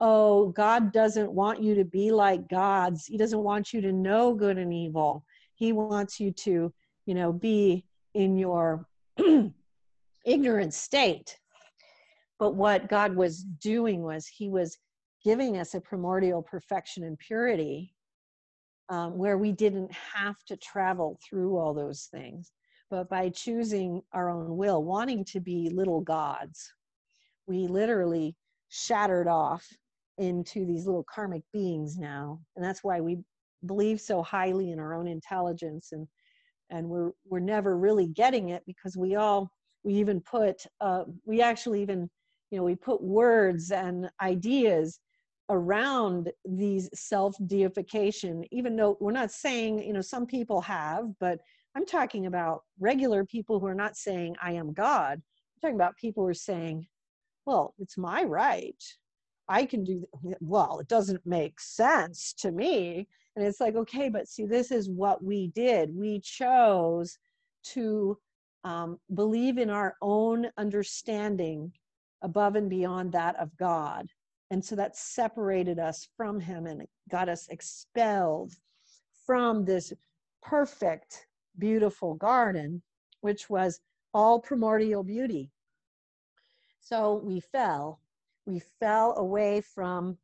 oh, 0.00 0.48
God 0.48 0.92
doesn't 0.92 1.30
want 1.30 1.62
you 1.62 1.74
to 1.74 1.84
be 1.84 2.10
like 2.10 2.48
gods. 2.48 3.04
He 3.04 3.18
doesn't 3.18 3.42
want 3.42 3.72
you 3.72 3.80
to 3.82 3.92
know 3.92 4.34
good 4.34 4.56
and 4.56 4.72
evil. 4.72 5.24
He 5.54 5.72
wants 5.72 6.18
you 6.18 6.30
to, 6.32 6.72
you 7.04 7.14
know, 7.14 7.32
be 7.32 7.84
in 8.14 8.38
your 8.38 8.86
ignorant 10.24 10.72
state. 10.72 11.38
But 12.38 12.54
what 12.54 12.88
God 12.88 13.14
was 13.14 13.42
doing 13.42 14.02
was 14.02 14.26
He 14.26 14.48
was 14.48 14.78
giving 15.22 15.58
us 15.58 15.74
a 15.74 15.80
primordial 15.80 16.40
perfection 16.42 17.04
and 17.04 17.18
purity 17.18 17.94
um, 18.88 19.18
where 19.18 19.38
we 19.38 19.52
didn't 19.52 19.92
have 19.92 20.36
to 20.46 20.56
travel 20.56 21.18
through 21.28 21.56
all 21.56 21.74
those 21.74 22.08
things 22.10 22.52
but 22.90 23.08
by 23.08 23.28
choosing 23.28 24.02
our 24.12 24.30
own 24.30 24.56
will, 24.56 24.82
wanting 24.82 25.24
to 25.26 25.40
be 25.40 25.70
little 25.70 26.00
gods, 26.00 26.72
we 27.46 27.66
literally 27.66 28.34
shattered 28.68 29.28
off 29.28 29.66
into 30.16 30.64
these 30.66 30.86
little 30.86 31.04
karmic 31.04 31.42
beings 31.52 31.98
now. 31.98 32.40
And 32.56 32.64
that's 32.64 32.82
why 32.82 33.00
we 33.00 33.18
believe 33.66 34.00
so 34.00 34.22
highly 34.22 34.70
in 34.70 34.78
our 34.78 34.94
own 34.94 35.06
intelligence 35.08 35.92
and 35.92 36.06
and 36.70 36.86
we're 36.86 37.10
we're 37.28 37.40
never 37.40 37.76
really 37.76 38.06
getting 38.06 38.50
it 38.50 38.62
because 38.66 38.96
we 38.96 39.16
all 39.16 39.50
we 39.82 39.94
even 39.94 40.20
put 40.20 40.64
uh, 40.80 41.04
we 41.24 41.40
actually 41.40 41.82
even 41.82 42.08
you 42.50 42.58
know 42.58 42.62
we 42.62 42.76
put 42.76 43.02
words 43.02 43.72
and 43.72 44.08
ideas 44.22 45.00
around 45.50 46.30
these 46.44 46.90
self 46.94 47.34
deification 47.46 48.44
even 48.50 48.76
though 48.76 48.96
we're 49.00 49.12
not 49.12 49.30
saying 49.30 49.82
you 49.82 49.92
know 49.92 50.00
some 50.00 50.26
people 50.26 50.60
have 50.60 51.06
but 51.18 51.40
I'm 51.78 51.86
talking 51.86 52.26
about 52.26 52.64
regular 52.80 53.24
people 53.24 53.60
who 53.60 53.66
are 53.66 53.74
not 53.74 53.96
saying, 53.96 54.34
I 54.42 54.50
am 54.52 54.72
God. 54.72 55.12
I'm 55.12 55.60
talking 55.60 55.76
about 55.76 55.96
people 55.96 56.24
who 56.24 56.30
are 56.30 56.34
saying, 56.34 56.88
well, 57.46 57.72
it's 57.78 57.96
my 57.96 58.24
right. 58.24 58.82
I 59.48 59.64
can 59.64 59.84
do, 59.84 60.04
well, 60.40 60.80
it 60.80 60.88
doesn't 60.88 61.24
make 61.24 61.60
sense 61.60 62.32
to 62.38 62.50
me. 62.50 63.06
And 63.36 63.46
it's 63.46 63.60
like, 63.60 63.76
okay, 63.76 64.08
but 64.08 64.26
see, 64.26 64.44
this 64.44 64.72
is 64.72 64.90
what 64.90 65.22
we 65.22 65.52
did. 65.54 65.94
We 65.94 66.18
chose 66.18 67.16
to 67.74 68.18
um, 68.64 68.98
believe 69.14 69.56
in 69.56 69.70
our 69.70 69.94
own 70.02 70.48
understanding 70.56 71.72
above 72.22 72.56
and 72.56 72.68
beyond 72.68 73.12
that 73.12 73.36
of 73.36 73.56
God. 73.56 74.08
And 74.50 74.64
so 74.64 74.76
that 74.76 74.96
separated 74.96 75.78
us 75.78 76.08
from 76.16 76.40
Him 76.40 76.66
and 76.66 76.86
got 77.10 77.28
us 77.28 77.48
expelled 77.48 78.52
from 79.26 79.64
this 79.64 79.92
perfect 80.42 81.26
beautiful 81.58 82.14
garden, 82.14 82.82
which 83.20 83.50
was 83.50 83.80
all 84.14 84.40
primordial 84.40 85.02
beauty. 85.02 85.50
So 86.80 87.20
we 87.22 87.40
fell. 87.40 88.00
We 88.46 88.60
fell 88.80 89.14
away 89.18 89.60
from 89.60 90.16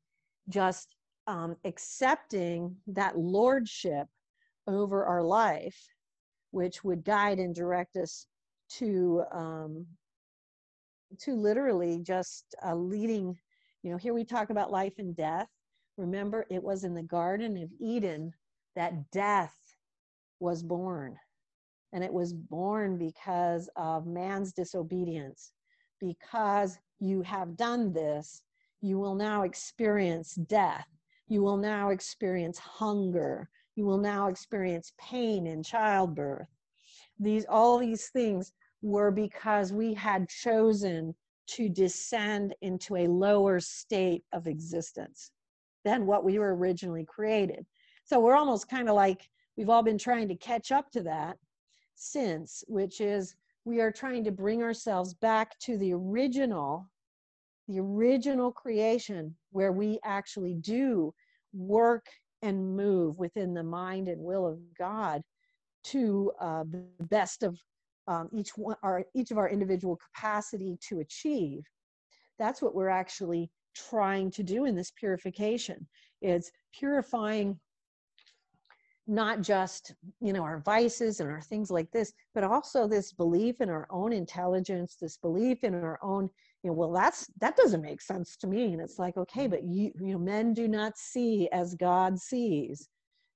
just 0.49 0.97
um, 1.27 1.57
accepting 1.65 2.77
that 2.87 3.19
lordship 3.19 4.07
over 4.67 5.05
our 5.05 5.23
life, 5.23 5.77
which 6.51 6.83
would 6.85 7.05
guide 7.05 7.39
and 7.39 7.55
direct 7.55 7.97
us 7.97 8.27
to 8.71 9.23
um, 9.33 9.87
to 11.21 11.35
literally 11.35 12.01
just 12.03 12.55
uh, 12.67 12.75
leading. 12.75 13.39
You 13.85 13.91
know, 13.91 13.99
here 13.99 14.15
we 14.15 14.25
talk 14.25 14.49
about 14.49 14.73
life 14.73 14.95
and 14.97 15.15
death. 15.15 15.47
Remember, 15.99 16.47
it 16.51 16.63
was 16.63 16.85
in 16.85 16.95
the 16.95 17.03
Garden 17.03 17.63
of 17.63 17.69
Eden 17.79 18.33
that 18.75 19.11
death 19.11 19.55
was 20.41 20.63
born. 20.63 21.19
And 21.93 22.03
it 22.03 22.13
was 22.13 22.33
born 22.33 22.97
because 22.97 23.69
of 23.77 24.07
man's 24.07 24.55
disobedience. 24.55 25.53
Because 26.01 26.79
you 26.99 27.21
have 27.23 27.59
done 27.59 27.93
this, 27.93 28.43
you 28.81 28.99
will 28.99 29.15
now 29.15 29.43
experience 29.43 30.35
death. 30.35 30.89
You 31.29 31.43
will 31.43 31.59
now 31.59 31.91
experience 31.91 32.59
hunger. 32.59 33.51
You 33.77 33.85
will 33.85 33.99
now 33.99 34.29
experience 34.29 34.95
pain 34.99 35.47
in 35.47 35.63
childbirth. 35.63 36.49
These 37.21 37.45
all 37.51 37.77
these 37.77 38.09
things 38.09 38.51
were 38.81 39.11
because 39.11 39.75
we 39.75 39.93
had 39.93 40.31
chosen 40.31 41.15
to 41.47 41.69
descend 41.69 42.55
into 42.63 42.97
a 42.97 43.07
lower 43.07 43.61
state 43.61 44.25
of 44.33 44.47
existence 44.47 45.31
than 45.85 46.07
what 46.07 46.25
we 46.25 46.39
were 46.39 46.57
originally 46.57 47.05
created. 47.05 47.67
So 48.05 48.21
we're 48.21 48.37
almost 48.37 48.69
kind 48.69 48.89
of 48.89 48.95
like 48.95 49.29
we've 49.57 49.69
all 49.69 49.83
been 49.83 49.99
trying 49.99 50.29
to 50.29 50.37
catch 50.37 50.73
up 50.73 50.91
to 50.93 51.03
that 51.03 51.37
since, 51.95 52.65
which 52.69 53.01
is 53.01 53.35
we 53.65 53.81
are 53.81 53.93
trying 53.93 54.25
to 54.25 54.33
bring 54.33 54.63
ourselves 54.63 55.15
back 55.15 55.59
to 55.61 55.79
the 55.79 55.93
original, 55.93 56.89
the 57.69 57.81
original 57.81 58.53
creation 58.53 59.35
where 59.53 59.73
we 59.73 59.99
actually 60.05 60.55
do 60.55 61.15
work 61.53 62.07
and 62.43 62.77
move 62.77 63.19
within 63.19 63.55
the 63.55 63.63
mind 63.63 64.09
and 64.09 64.21
will 64.21 64.47
of 64.47 64.59
God 64.79 65.23
to 65.85 66.33
uh, 66.41 66.65
the 66.71 66.85
best 67.05 67.43
of 67.43 67.59
um, 68.07 68.29
each 68.33 68.51
one, 68.57 68.77
our 68.83 69.05
each 69.15 69.31
of 69.31 69.39
our 69.39 69.49
individual 69.49 69.97
capacity 69.97 70.79
to 70.89 71.01
achieve. 71.01 71.63
That's 72.39 72.61
what 72.61 72.75
we're 72.75 72.89
actually 72.89 73.51
trying 73.75 74.31
to 74.33 74.43
do 74.43 74.65
in 74.65 74.75
this 74.75 74.93
purification. 74.93 75.87
It's 76.21 76.51
purifying 76.79 77.59
not 79.07 79.43
just 79.43 79.95
you 80.21 80.33
know 80.33 80.43
our 80.43 80.61
vices 80.61 81.21
and 81.21 81.31
our 81.31 81.41
things 81.41 81.71
like 81.71 81.91
this 81.91 82.13
but 82.35 82.43
also 82.43 82.89
this 82.89 83.13
belief 83.13 83.61
in 83.61 83.69
our 83.69 83.87
own 83.91 84.13
intelligence 84.13 84.97
this 84.99 85.19
belief 85.19 85.63
in 85.63 85.75
our 85.75 85.99
own 86.03 86.29
you 86.63 86.71
know 86.71 86.75
well 86.75 86.91
that's 86.91 87.27
that 87.39 87.55
doesn't 87.57 87.83
make 87.83 88.01
sense 88.01 88.37
to 88.37 88.47
me 88.47 88.73
and 88.73 88.81
it's 88.81 88.99
like 88.99 89.17
okay 89.19 89.47
but 89.47 89.63
you 89.63 89.93
you 90.01 90.13
know 90.13 90.19
men 90.19 90.55
do 90.55 90.67
not 90.67 90.97
see 90.97 91.49
as 91.53 91.75
god 91.75 92.19
sees 92.19 92.89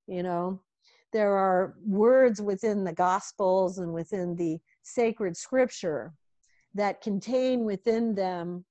you 0.07 0.23
know 0.23 0.59
there 1.13 1.37
are 1.37 1.75
words 1.85 2.41
within 2.41 2.85
the 2.85 2.93
gospels 2.93 3.79
and 3.79 3.93
within 3.93 4.37
the 4.37 4.59
sacred 4.83 5.37
scripture 5.37 6.13
that 6.75 7.01
contain 7.01 7.65
within 7.65 8.15
them 8.15 8.65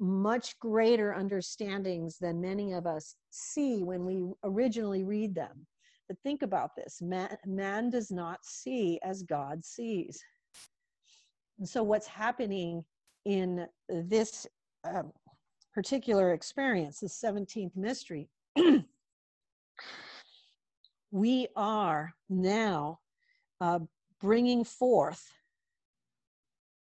much 0.00 0.58
greater 0.58 1.14
understandings 1.14 2.18
than 2.18 2.40
many 2.40 2.72
of 2.72 2.86
us 2.86 3.16
see 3.30 3.82
when 3.82 4.04
we 4.04 4.24
originally 4.44 5.04
read 5.04 5.34
them 5.34 5.66
but 6.08 6.18
think 6.22 6.42
about 6.42 6.74
this 6.74 7.00
man, 7.02 7.36
man 7.44 7.90
does 7.90 8.10
not 8.10 8.38
see 8.42 8.98
as 9.04 9.22
God 9.22 9.64
sees. 9.64 10.18
And 11.58 11.68
so, 11.68 11.82
what's 11.82 12.06
happening 12.06 12.84
in 13.26 13.66
this 13.88 14.46
um, 14.84 15.12
particular 15.74 16.32
experience, 16.32 17.00
the 17.00 17.08
17th 17.08 17.76
mystery, 17.76 18.28
we 21.10 21.48
are 21.56 22.12
now 22.28 22.98
uh, 23.60 23.80
bringing 24.20 24.64
forth, 24.64 25.24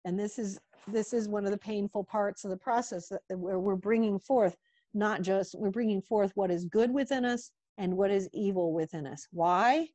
and 0.04 0.18
this 0.18 0.38
is 0.38 0.58
this 0.88 1.12
is 1.12 1.28
one 1.28 1.44
of 1.46 1.50
the 1.50 1.58
painful 1.58 2.04
parts 2.04 2.44
of 2.44 2.50
the 2.50 2.56
process 2.56 3.08
that, 3.08 3.38
where 3.38 3.58
we're 3.58 3.74
bringing 3.74 4.18
forth 4.18 4.56
not 4.94 5.22
just 5.22 5.56
we're 5.58 5.70
bringing 5.70 6.00
forth 6.00 6.30
what 6.34 6.50
is 6.50 6.64
good 6.64 6.92
within 6.92 7.24
us 7.24 7.50
and 7.78 7.94
what 7.96 8.10
is 8.10 8.28
evil 8.32 8.72
within 8.72 9.06
us. 9.06 9.26
Why? 9.32 9.88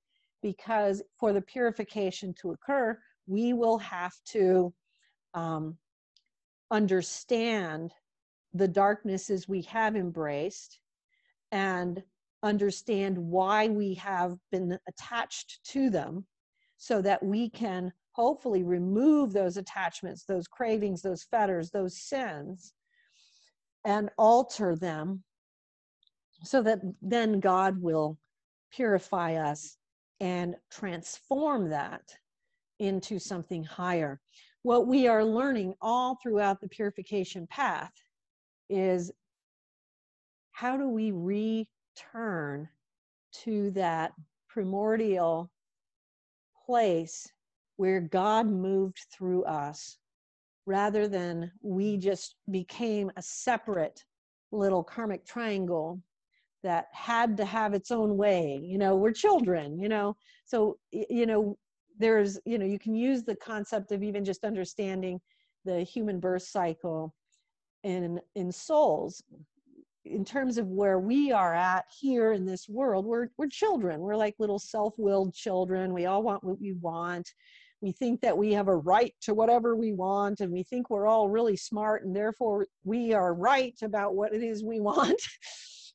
Because 0.43 1.01
for 1.17 1.33
the 1.33 1.41
purification 1.41 2.33
to 2.41 2.51
occur, 2.51 2.99
we 3.25 3.53
will 3.53 3.77
have 3.77 4.13
to 4.31 4.73
um, 5.33 5.77
understand 6.71 7.93
the 8.53 8.67
darknesses 8.67 9.47
we 9.47 9.61
have 9.63 9.95
embraced 9.95 10.79
and 11.51 12.03
understand 12.43 13.17
why 13.17 13.67
we 13.67 13.93
have 13.95 14.37
been 14.51 14.77
attached 14.87 15.59
to 15.65 15.89
them 15.89 16.25
so 16.77 17.01
that 17.01 17.21
we 17.21 17.49
can 17.49 17.91
hopefully 18.13 18.63
remove 18.63 19.33
those 19.33 19.57
attachments, 19.57 20.23
those 20.25 20.47
cravings, 20.47 21.01
those 21.01 21.23
fetters, 21.23 21.69
those 21.71 21.97
sins, 21.97 22.73
and 23.85 24.09
alter 24.17 24.75
them 24.75 25.23
so 26.43 26.61
that 26.61 26.79
then 27.01 27.39
God 27.39 27.81
will 27.81 28.17
purify 28.71 29.35
us 29.35 29.77
and 30.19 30.55
transform 30.71 31.69
that 31.69 32.01
into 32.79 33.19
something 33.19 33.63
higher. 33.63 34.19
What 34.63 34.87
we 34.87 35.07
are 35.07 35.23
learning 35.23 35.73
all 35.81 36.17
throughout 36.21 36.61
the 36.61 36.69
purification 36.69 37.47
path 37.47 37.91
is 38.69 39.11
how 40.51 40.77
do 40.77 40.89
we 40.89 41.11
return 41.99 42.67
to 43.31 43.71
that 43.71 44.11
primordial 44.47 45.49
place 46.65 47.31
where 47.77 48.01
God 48.01 48.47
moved 48.47 49.05
through 49.11 49.43
us 49.43 49.97
rather 50.65 51.07
than 51.07 51.51
we 51.61 51.97
just 51.97 52.35
became 52.51 53.11
a 53.15 53.21
separate 53.21 54.03
little 54.51 54.83
karmic 54.83 55.25
triangle 55.25 56.01
that 56.63 56.87
had 56.91 57.37
to 57.37 57.45
have 57.45 57.73
its 57.73 57.91
own 57.91 58.17
way. 58.17 58.59
You 58.63 58.77
know 58.77 58.95
we're 58.95 59.13
children 59.13 59.79
you 59.79 59.89
know? 59.89 60.15
So 60.45 60.77
you 60.91 61.25
know 61.25 61.57
there's 61.97 62.39
you 62.45 62.57
know 62.57 62.65
you 62.65 62.79
can 62.79 62.95
use 62.95 63.23
the 63.23 63.35
concept 63.35 63.91
of 63.91 64.03
even 64.03 64.25
just 64.25 64.43
understanding 64.43 65.19
the 65.65 65.83
human 65.83 66.19
birth 66.19 66.43
cycle 66.43 67.13
in 67.83 68.19
in 68.35 68.51
souls 68.51 69.23
in 70.09 70.25
terms 70.25 70.57
of 70.57 70.67
where 70.67 70.99
we 70.99 71.31
are 71.31 71.53
at 71.53 71.85
here 71.99 72.33
in 72.33 72.45
this 72.45 72.67
world 72.67 73.05
we're 73.05 73.29
we're 73.37 73.47
children. 73.47 73.99
We're 73.99 74.15
like 74.15 74.35
little 74.39 74.59
self-willed 74.59 75.33
children. 75.33 75.93
We 75.93 76.05
all 76.05 76.23
want 76.23 76.43
what 76.43 76.59
we 76.59 76.73
want. 76.73 77.29
We 77.81 77.93
think 77.93 78.19
that 78.21 78.37
we 78.37 78.51
have 78.53 78.67
a 78.67 78.75
right 78.75 79.13
to 79.21 79.33
whatever 79.33 79.75
we 79.75 79.93
want 79.93 80.41
and 80.41 80.51
we 80.51 80.63
think 80.63 80.89
we're 80.89 81.07
all 81.07 81.29
really 81.29 81.55
smart 81.55 82.03
and 82.03 82.15
therefore 82.15 82.65
we 82.83 83.13
are 83.13 83.33
right 83.33 83.77
about 83.81 84.15
what 84.15 84.33
it 84.33 84.43
is 84.43 84.63
we 84.63 84.79
want 84.81 85.21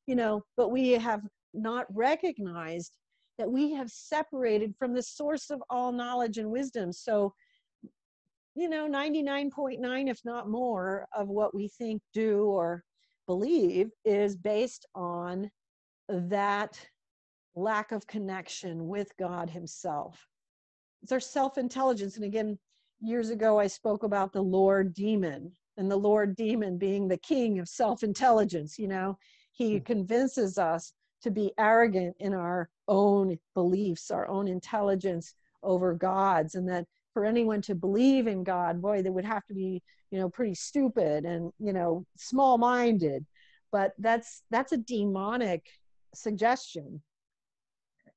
you 0.06 0.14
know, 0.14 0.42
but 0.56 0.68
we 0.68 0.90
have 0.92 1.22
not 1.52 1.86
recognized 1.94 2.92
that 3.38 3.50
we 3.50 3.72
have 3.72 3.90
separated 3.90 4.74
from 4.78 4.94
the 4.94 5.02
source 5.02 5.50
of 5.50 5.62
all 5.70 5.92
knowledge 5.92 6.38
and 6.38 6.50
wisdom. 6.50 6.92
So, 6.92 7.34
you 8.54 8.68
know, 8.68 8.88
99.9, 8.88 10.08
if 10.08 10.20
not 10.24 10.48
more, 10.48 11.06
of 11.16 11.28
what 11.28 11.54
we 11.54 11.68
think, 11.68 12.00
do, 12.12 12.44
or 12.44 12.84
believe 13.26 13.90
is 14.04 14.36
based 14.36 14.86
on 14.94 15.50
that 16.08 16.78
lack 17.54 17.92
of 17.92 18.06
connection 18.06 18.88
with 18.88 19.16
God 19.18 19.50
Himself. 19.50 20.26
It's 21.02 21.12
our 21.12 21.20
self 21.20 21.58
intelligence. 21.58 22.16
And 22.16 22.24
again, 22.24 22.58
years 23.00 23.30
ago, 23.30 23.58
I 23.58 23.66
spoke 23.66 24.02
about 24.02 24.32
the 24.32 24.42
Lord 24.42 24.94
demon 24.94 25.52
and 25.76 25.90
the 25.90 25.96
Lord 25.96 26.36
demon 26.36 26.78
being 26.78 27.08
the 27.08 27.18
king 27.18 27.58
of 27.58 27.68
self 27.68 28.02
intelligence. 28.02 28.78
You 28.78 28.88
know, 28.88 29.18
he 29.52 29.78
hmm. 29.78 29.84
convinces 29.84 30.58
us 30.58 30.92
to 31.22 31.30
be 31.30 31.52
arrogant 31.58 32.16
in 32.20 32.34
our 32.34 32.68
own 32.86 33.38
beliefs, 33.54 34.10
our 34.10 34.28
own 34.28 34.46
intelligence 34.46 35.34
over 35.62 35.94
God's, 35.94 36.54
and 36.54 36.68
that 36.68 36.86
for 37.14 37.24
anyone 37.24 37.62
to 37.62 37.74
believe 37.74 38.26
in 38.26 38.44
God, 38.44 38.82
boy, 38.82 39.00
they 39.00 39.08
would 39.08 39.24
have 39.24 39.46
to 39.46 39.54
be, 39.54 39.82
you 40.10 40.18
know, 40.18 40.28
pretty 40.28 40.54
stupid 40.54 41.24
and, 41.24 41.50
you 41.58 41.72
know, 41.72 42.04
small 42.18 42.58
minded. 42.58 43.24
But 43.72 43.92
that's 43.98 44.42
that's 44.50 44.72
a 44.72 44.76
demonic 44.76 45.64
suggestion. 46.14 47.00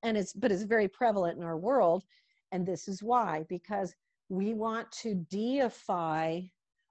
And 0.04 0.18
it's 0.18 0.34
but 0.34 0.52
it's 0.52 0.64
very 0.64 0.88
prevalent 0.88 1.38
in 1.38 1.44
our 1.44 1.58
world. 1.58 2.04
And 2.52 2.66
this 2.66 2.88
is 2.88 3.02
why, 3.02 3.46
because 3.48 3.94
we 4.30 4.54
want 4.54 4.92
to 5.04 5.16
deify 5.30 6.42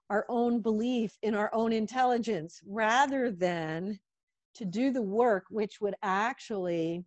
our 0.09 0.25
own 0.29 0.61
belief 0.61 1.19
in 1.23 1.35
our 1.35 1.51
own 1.53 1.73
intelligence 1.73 2.61
rather 2.67 3.31
than 3.31 3.99
to 4.55 4.65
do 4.65 4.91
the 4.91 5.03
work 5.03 5.45
which 5.51 5.81
would 5.81 5.95
actually 6.03 7.05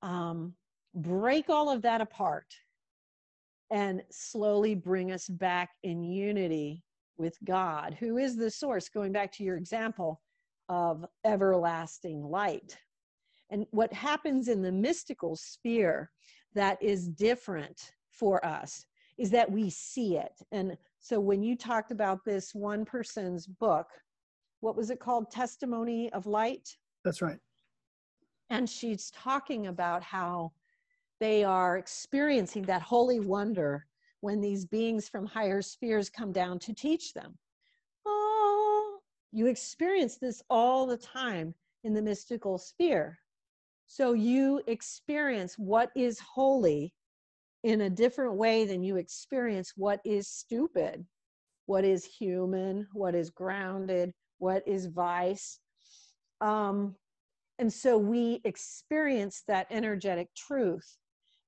um, 0.00 0.54
break 0.94 1.48
all 1.48 1.70
of 1.70 1.82
that 1.82 2.00
apart 2.00 2.46
and 3.72 4.02
slowly 4.10 4.74
bring 4.74 5.12
us 5.12 5.28
back 5.28 5.70
in 5.82 6.04
unity 6.04 6.84
with 7.16 7.36
God, 7.44 7.96
who 7.98 8.18
is 8.18 8.36
the 8.36 8.50
source, 8.50 8.88
going 8.88 9.12
back 9.12 9.32
to 9.32 9.44
your 9.44 9.56
example 9.56 10.20
of 10.68 11.06
everlasting 11.24 12.22
light. 12.22 12.76
And 13.50 13.66
what 13.70 13.92
happens 13.92 14.48
in 14.48 14.62
the 14.62 14.72
mystical 14.72 15.36
sphere 15.36 16.10
that 16.54 16.82
is 16.82 17.08
different 17.08 17.92
for 18.10 18.44
us 18.44 18.84
is 19.18 19.30
that 19.30 19.50
we 19.50 19.70
see 19.70 20.16
it. 20.18 20.32
And 20.52 20.76
so 20.98 21.18
when 21.18 21.42
you 21.42 21.56
talked 21.56 21.92
about 21.92 22.24
this 22.24 22.54
one 22.54 22.84
person's 22.84 23.46
book, 23.46 23.86
what 24.60 24.76
was 24.76 24.90
it 24.90 25.00
called? 25.00 25.30
Testimony 25.30 26.12
of 26.12 26.26
Light? 26.26 26.76
That's 27.04 27.22
right. 27.22 27.38
And 28.50 28.68
she's 28.68 29.10
talking 29.10 29.68
about 29.68 30.02
how 30.02 30.52
they 31.22 31.44
are 31.44 31.78
experiencing 31.78 32.64
that 32.64 32.82
holy 32.82 33.20
wonder 33.20 33.86
when 34.22 34.40
these 34.40 34.64
beings 34.64 35.08
from 35.08 35.24
higher 35.24 35.62
spheres 35.62 36.10
come 36.10 36.32
down 36.32 36.58
to 36.58 36.74
teach 36.74 37.14
them. 37.14 37.38
Oh, 38.04 38.98
you 39.30 39.46
experience 39.46 40.18
this 40.18 40.42
all 40.50 40.84
the 40.84 40.96
time 40.96 41.54
in 41.84 41.94
the 41.94 42.02
mystical 42.02 42.58
sphere. 42.58 43.18
So 43.86 44.14
you 44.14 44.62
experience 44.66 45.54
what 45.56 45.90
is 45.94 46.18
holy 46.18 46.92
in 47.62 47.82
a 47.82 47.90
different 47.90 48.34
way 48.34 48.64
than 48.64 48.82
you 48.82 48.96
experience 48.96 49.74
what 49.76 50.00
is 50.04 50.26
stupid, 50.26 51.06
what 51.66 51.84
is 51.84 52.04
human, 52.04 52.88
what 52.92 53.14
is 53.14 53.30
grounded, 53.30 54.12
what 54.38 54.66
is 54.66 54.86
vice. 54.86 55.60
Um, 56.40 56.96
And 57.60 57.72
so 57.72 57.96
we 57.96 58.40
experience 58.44 59.44
that 59.46 59.68
energetic 59.70 60.28
truth, 60.34 60.98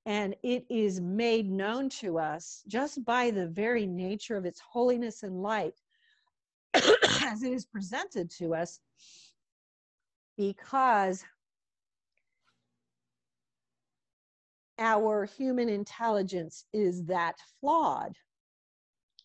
and 0.07 0.35
it 0.43 0.67
is 0.69 1.01
made 1.01 1.51
known 1.51 1.89
to 1.89 2.19
us 2.19 2.63
just 2.69 3.05
by 3.05 3.31
the 3.31 3.47
very 3.47 3.87
nature 3.87 4.37
of 4.37 4.45
its 4.45 4.61
holiness 4.61 5.23
and 5.23 5.43
light 5.43 5.75
as 6.75 7.43
it 7.43 7.53
is 7.53 7.65
presented 7.65 8.31
to 8.31 8.55
us, 8.55 8.81
because 10.37 11.25
our 14.79 15.25
human 15.25 15.69
intelligence 15.69 16.65
is 16.73 17.05
that 17.05 17.37
flawed. 17.61 18.15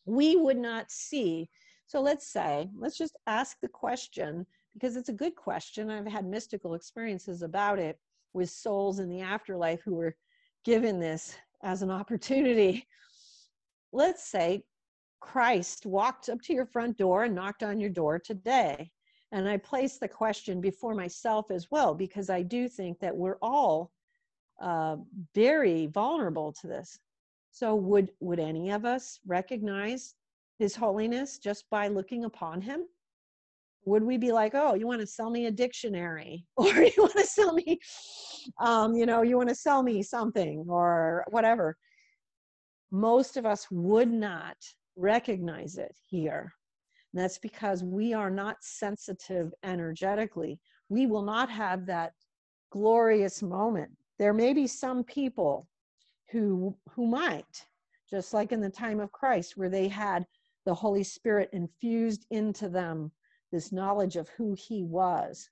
We 0.05 0.35
would 0.35 0.57
not 0.57 0.91
see. 0.91 1.49
So 1.87 2.01
let's 2.01 2.31
say, 2.31 2.69
let's 2.77 2.97
just 2.97 3.17
ask 3.25 3.57
the 3.59 3.67
question 3.67 4.45
because 4.73 4.95
it's 4.95 5.09
a 5.09 5.13
good 5.13 5.35
question. 5.35 5.89
I've 5.89 6.05
had 6.05 6.25
mystical 6.25 6.75
experiences 6.75 7.41
about 7.41 7.79
it 7.79 7.99
with 8.33 8.49
souls 8.49 8.99
in 8.99 9.09
the 9.09 9.21
afterlife 9.21 9.81
who 9.83 9.95
were 9.95 10.15
given 10.63 10.99
this 10.99 11.35
as 11.63 11.81
an 11.81 11.91
opportunity. 11.91 12.87
Let's 13.91 14.23
say 14.23 14.63
Christ 15.19 15.85
walked 15.85 16.29
up 16.29 16.41
to 16.43 16.53
your 16.53 16.65
front 16.65 16.97
door 16.97 17.23
and 17.23 17.35
knocked 17.35 17.63
on 17.63 17.79
your 17.79 17.89
door 17.89 18.19
today. 18.19 18.91
And 19.31 19.47
I 19.47 19.57
place 19.57 19.97
the 19.97 20.07
question 20.07 20.61
before 20.61 20.95
myself 20.95 21.51
as 21.51 21.69
well, 21.69 21.93
because 21.93 22.29
I 22.29 22.41
do 22.41 22.67
think 22.67 22.99
that 22.99 23.15
we're 23.15 23.37
all 23.41 23.91
uh, 24.61 24.97
very 25.35 25.87
vulnerable 25.87 26.51
to 26.53 26.67
this. 26.67 26.99
So 27.51 27.75
would 27.75 28.11
would 28.19 28.39
any 28.39 28.71
of 28.71 28.85
us 28.85 29.19
recognize 29.25 30.15
His 30.57 30.75
holiness 30.75 31.37
just 31.37 31.69
by 31.69 31.87
looking 31.87 32.25
upon 32.25 32.61
Him? 32.61 32.85
Would 33.85 34.03
we 34.03 34.17
be 34.17 34.31
like, 34.31 34.53
oh, 34.55 34.75
you 34.75 34.85
want 34.87 35.01
to 35.01 35.07
sell 35.07 35.29
me 35.29 35.45
a 35.45 35.51
dictionary, 35.51 36.45
or 36.57 36.67
you 36.67 36.93
want 36.97 37.13
to 37.13 37.25
sell 37.25 37.53
me, 37.53 37.79
um, 38.59 38.93
you 38.93 39.05
know, 39.05 39.21
you 39.21 39.37
want 39.37 39.49
to 39.49 39.55
sell 39.55 39.83
me 39.83 40.03
something, 40.03 40.65
or 40.67 41.25
whatever? 41.29 41.77
Most 42.91 43.37
of 43.37 43.45
us 43.45 43.67
would 43.71 44.11
not 44.11 44.57
recognize 44.95 45.77
it 45.77 45.95
here. 46.07 46.53
And 47.13 47.23
that's 47.23 47.39
because 47.39 47.83
we 47.83 48.13
are 48.13 48.29
not 48.29 48.57
sensitive 48.61 49.51
energetically. 49.63 50.59
We 50.89 51.07
will 51.07 51.23
not 51.23 51.49
have 51.49 51.85
that 51.87 52.13
glorious 52.71 53.41
moment 53.41 53.91
there 54.19 54.33
may 54.33 54.53
be 54.53 54.67
some 54.67 55.03
people 55.03 55.67
who 56.31 56.75
who 56.91 57.07
might 57.07 57.65
just 58.09 58.33
like 58.33 58.51
in 58.51 58.61
the 58.61 58.69
time 58.69 58.99
of 58.99 59.11
christ 59.11 59.53
where 59.55 59.69
they 59.69 59.87
had 59.87 60.25
the 60.65 60.73
holy 60.73 61.03
spirit 61.03 61.49
infused 61.53 62.25
into 62.29 62.69
them 62.69 63.11
this 63.51 63.71
knowledge 63.71 64.15
of 64.15 64.29
who 64.29 64.55
he 64.57 64.83
was. 64.83 65.49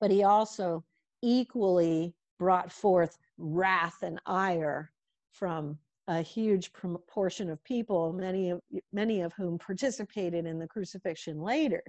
But 0.00 0.10
he 0.10 0.22
also 0.22 0.84
equally 1.22 2.14
brought 2.38 2.70
forth 2.70 3.18
wrath 3.36 4.02
and 4.02 4.20
ire 4.26 4.92
from 5.32 5.78
a 6.06 6.22
huge 6.22 6.72
proportion 6.72 7.50
of 7.50 7.62
people 7.64 8.12
many 8.12 8.50
of 8.50 8.60
many 8.92 9.20
of 9.20 9.32
whom 9.34 9.58
participated 9.58 10.46
in 10.46 10.58
the 10.58 10.66
crucifixion 10.66 11.40
later. 11.40 11.82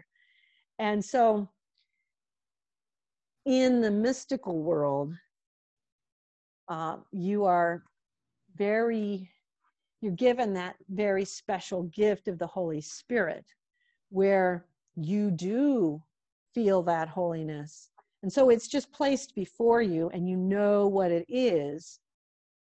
And 0.77 1.03
so 1.03 1.47
in 3.45 3.81
the 3.81 3.91
mystical 3.91 4.59
world 4.59 5.13
uh, 6.67 6.97
you 7.11 7.45
are 7.45 7.83
very 8.55 9.29
you're 10.01 10.11
given 10.13 10.53
that 10.53 10.75
very 10.89 11.25
special 11.25 11.83
gift 11.83 12.27
of 12.27 12.37
the 12.39 12.47
holy 12.47 12.81
spirit 12.81 13.45
where 14.09 14.65
you 15.05 15.31
do 15.31 16.01
feel 16.53 16.83
that 16.83 17.09
holiness. 17.09 17.89
And 18.23 18.31
so 18.31 18.49
it's 18.49 18.67
just 18.67 18.91
placed 18.91 19.33
before 19.35 19.81
you 19.81 20.09
and 20.09 20.27
you 20.27 20.35
know 20.35 20.88
what 20.88 21.12
it 21.12 21.25
is 21.29 21.99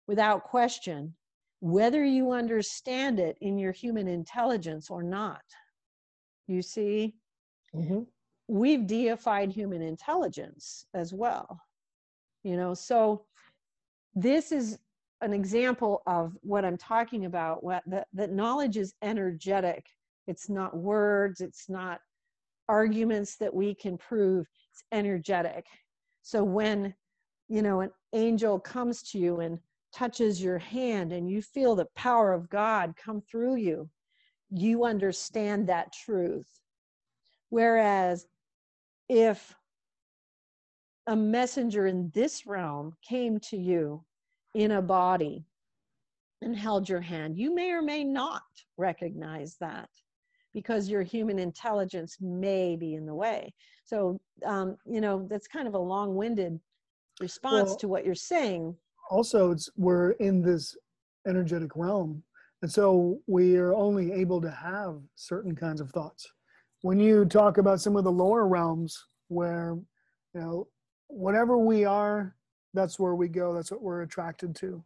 without 0.07 0.43
question 0.43 1.15
whether 1.61 2.03
you 2.05 2.31
understand 2.31 3.19
it 3.19 3.37
in 3.41 3.57
your 3.57 3.71
human 3.71 4.07
intelligence 4.07 4.91
or 4.91 5.01
not. 5.01 5.41
You 6.47 6.61
see? 6.61 7.15
Mm-hmm. 7.73 8.03
we've 8.47 8.87
deified 8.87 9.51
human 9.51 9.81
intelligence 9.81 10.85
as 10.93 11.11
well 11.11 11.59
you 12.45 12.55
know? 12.55 12.73
So 12.73 13.25
this 14.13 14.53
is 14.53 14.77
an 15.19 15.33
example 15.33 16.03
of 16.05 16.37
what 16.41 16.63
I'm 16.63 16.77
talking 16.77 17.25
about, 17.25 17.63
what 17.63 17.83
that, 17.87 18.07
that 18.13 18.31
knowledge 18.31 18.77
is 18.77 18.93
energetic. 19.01 19.85
It's 20.27 20.47
not 20.47 20.77
words, 20.77 21.41
it's 21.41 21.67
not 21.67 21.99
arguments 22.67 23.37
that 23.37 23.53
we 23.53 23.73
can 23.73 23.97
prove, 23.97 24.47
it's 24.71 24.83
energetic. 24.91 25.65
So 26.21 26.43
when, 26.43 26.93
you 27.47 27.61
know, 27.61 27.81
an 27.81 27.91
angel 28.13 28.59
comes 28.59 29.03
to 29.11 29.19
you 29.19 29.39
and 29.39 29.59
touches 29.93 30.41
your 30.41 30.57
hand 30.59 31.13
and 31.13 31.29
you 31.29 31.41
feel 31.41 31.75
the 31.75 31.87
power 31.95 32.33
of 32.33 32.49
God 32.49 32.95
come 32.97 33.21
through 33.21 33.55
you, 33.55 33.89
you 34.49 34.83
understand 34.83 35.67
that 35.67 35.93
truth. 35.93 36.47
Whereas 37.49 38.25
if 39.07 39.55
a 41.07 41.15
messenger 41.15 41.85
in 41.87 42.11
this 42.13 42.45
realm 42.45 42.95
came 43.07 43.39
to 43.39 43.57
you 43.57 44.03
in 44.53 44.71
a 44.71 44.81
body 44.81 45.45
and 46.41 46.55
held 46.55 46.89
your 46.89 47.01
hand, 47.01 47.37
you 47.37 47.53
may 47.53 47.71
or 47.71 47.81
may 47.81 48.03
not 48.03 48.43
recognize 48.77 49.55
that 49.59 49.89
because 50.55 50.89
your 50.89 51.03
human 51.03 51.37
intelligence 51.37 52.17
may 52.21 52.77
be 52.77 52.95
in 52.95 53.05
the 53.05 53.13
way. 53.13 53.53
So, 53.83 54.19
um, 54.45 54.77
you 54.85 55.01
know, 55.01 55.27
that's 55.29 55.47
kind 55.47 55.67
of 55.67 55.73
a 55.73 55.77
long 55.79 56.15
winded 56.15 56.57
response 57.19 57.71
well, 57.71 57.77
to 57.77 57.87
what 57.89 58.05
you're 58.05 58.15
saying. 58.15 58.73
Also, 59.11 59.51
it's, 59.51 59.69
we're 59.75 60.11
in 60.11 60.41
this 60.41 60.75
energetic 61.27 61.75
realm. 61.75 62.23
And 62.61 62.71
so 62.71 63.19
we 63.27 63.57
are 63.57 63.73
only 63.73 64.13
able 64.13 64.39
to 64.41 64.49
have 64.49 65.01
certain 65.15 65.55
kinds 65.55 65.81
of 65.81 65.91
thoughts. 65.91 66.25
When 66.83 66.99
you 66.99 67.25
talk 67.25 67.57
about 67.57 67.81
some 67.81 67.97
of 67.97 68.05
the 68.05 68.11
lower 68.11 68.47
realms 68.47 68.97
where, 69.27 69.77
you 70.33 70.39
know, 70.39 70.67
whatever 71.07 71.57
we 71.57 71.83
are, 71.83 72.33
that's 72.73 72.97
where 72.97 73.15
we 73.15 73.27
go. 73.27 73.53
That's 73.53 73.71
what 73.71 73.81
we're 73.81 74.03
attracted 74.03 74.55
to 74.57 74.81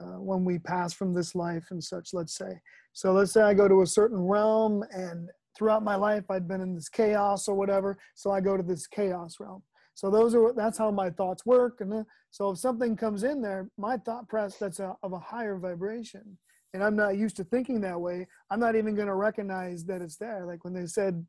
uh, 0.00 0.20
when 0.20 0.44
we 0.44 0.58
pass 0.58 0.92
from 0.92 1.12
this 1.12 1.34
life 1.34 1.66
and 1.70 1.82
such, 1.82 2.10
let's 2.12 2.36
say. 2.36 2.60
So 2.92 3.12
let's 3.12 3.32
say 3.32 3.42
I 3.42 3.54
go 3.54 3.68
to 3.68 3.82
a 3.82 3.86
certain 3.86 4.20
realm 4.20 4.84
and 4.92 5.28
throughout 5.56 5.82
my 5.82 5.96
life 5.96 6.24
I'd 6.30 6.48
been 6.48 6.60
in 6.60 6.74
this 6.74 6.88
chaos 6.88 7.48
or 7.48 7.54
whatever. 7.54 7.98
So 8.14 8.30
I 8.30 8.40
go 8.40 8.56
to 8.56 8.62
this 8.62 8.86
chaos 8.86 9.36
realm. 9.40 9.62
So 9.94 10.10
those 10.10 10.34
are 10.34 10.52
that's 10.52 10.78
how 10.78 10.92
my 10.92 11.10
thoughts 11.10 11.44
work. 11.44 11.80
And 11.80 12.04
so 12.30 12.50
if 12.50 12.58
something 12.58 12.96
comes 12.96 13.24
in 13.24 13.42
there, 13.42 13.68
my 13.76 13.96
thought 13.96 14.28
press 14.28 14.56
that's 14.56 14.78
a, 14.78 14.94
of 15.02 15.12
a 15.12 15.18
higher 15.18 15.58
vibration, 15.58 16.38
and 16.72 16.84
I'm 16.84 16.94
not 16.94 17.16
used 17.16 17.36
to 17.38 17.44
thinking 17.44 17.80
that 17.80 18.00
way. 18.00 18.28
I'm 18.50 18.60
not 18.60 18.76
even 18.76 18.94
going 18.94 19.08
to 19.08 19.16
recognize 19.16 19.84
that 19.86 20.00
it's 20.00 20.16
there. 20.16 20.46
Like 20.46 20.64
when 20.64 20.72
they 20.72 20.86
said 20.86 21.26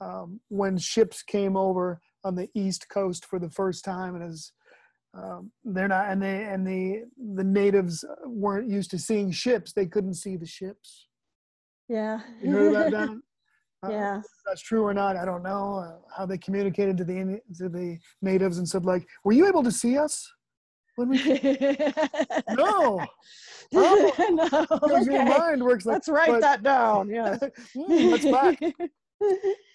um, 0.00 0.40
when 0.48 0.78
ships 0.78 1.22
came 1.22 1.56
over 1.56 2.00
on 2.24 2.34
the 2.34 2.48
east 2.54 2.88
coast 2.88 3.26
for 3.26 3.38
the 3.38 3.50
first 3.50 3.84
time 3.84 4.14
and 4.14 4.24
as 4.24 4.52
um, 5.22 5.50
they're 5.64 5.88
not 5.88 6.08
and 6.08 6.22
they 6.22 6.44
and 6.44 6.66
the 6.66 7.04
the 7.34 7.44
natives 7.44 8.04
weren't 8.24 8.68
used 8.68 8.90
to 8.92 8.98
seeing 8.98 9.30
ships. 9.30 9.72
They 9.72 9.86
couldn't 9.86 10.14
see 10.14 10.36
the 10.36 10.46
ships. 10.46 11.08
Yeah. 11.88 12.20
You 12.42 12.50
heard 12.50 12.74
about 12.74 12.90
that 13.82 13.88
uh, 13.88 13.90
yeah. 13.90 14.20
that's 14.44 14.60
true 14.60 14.82
or 14.82 14.92
not 14.92 15.16
i 15.16 15.24
don't 15.24 15.44
know 15.44 15.76
uh, 15.76 15.98
how 16.16 16.26
they 16.26 16.36
communicated 16.36 16.96
to 16.96 17.04
the 17.04 17.40
to 17.56 17.68
the 17.68 17.96
natives 18.22 18.58
and 18.58 18.68
said 18.68 18.84
like 18.84 19.06
were 19.22 19.30
you 19.30 19.46
able 19.46 19.62
to 19.62 19.70
see 19.70 19.96
us 19.96 20.28
when 20.98 21.08
we 21.10 21.18
no. 22.50 23.06
Oh, 23.74 24.12
no. 24.30 24.66
Okay. 24.82 25.12
your 25.12 25.24
mind 25.26 25.62
works 25.62 25.84
like 25.84 25.94
let's 25.94 26.08
write 26.08 26.30
but, 26.30 26.40
that 26.40 26.62
down. 26.62 27.10
Yeah. 27.10 27.36
Mm, 27.76 28.10
let's 28.10 28.24
back. 28.24 28.58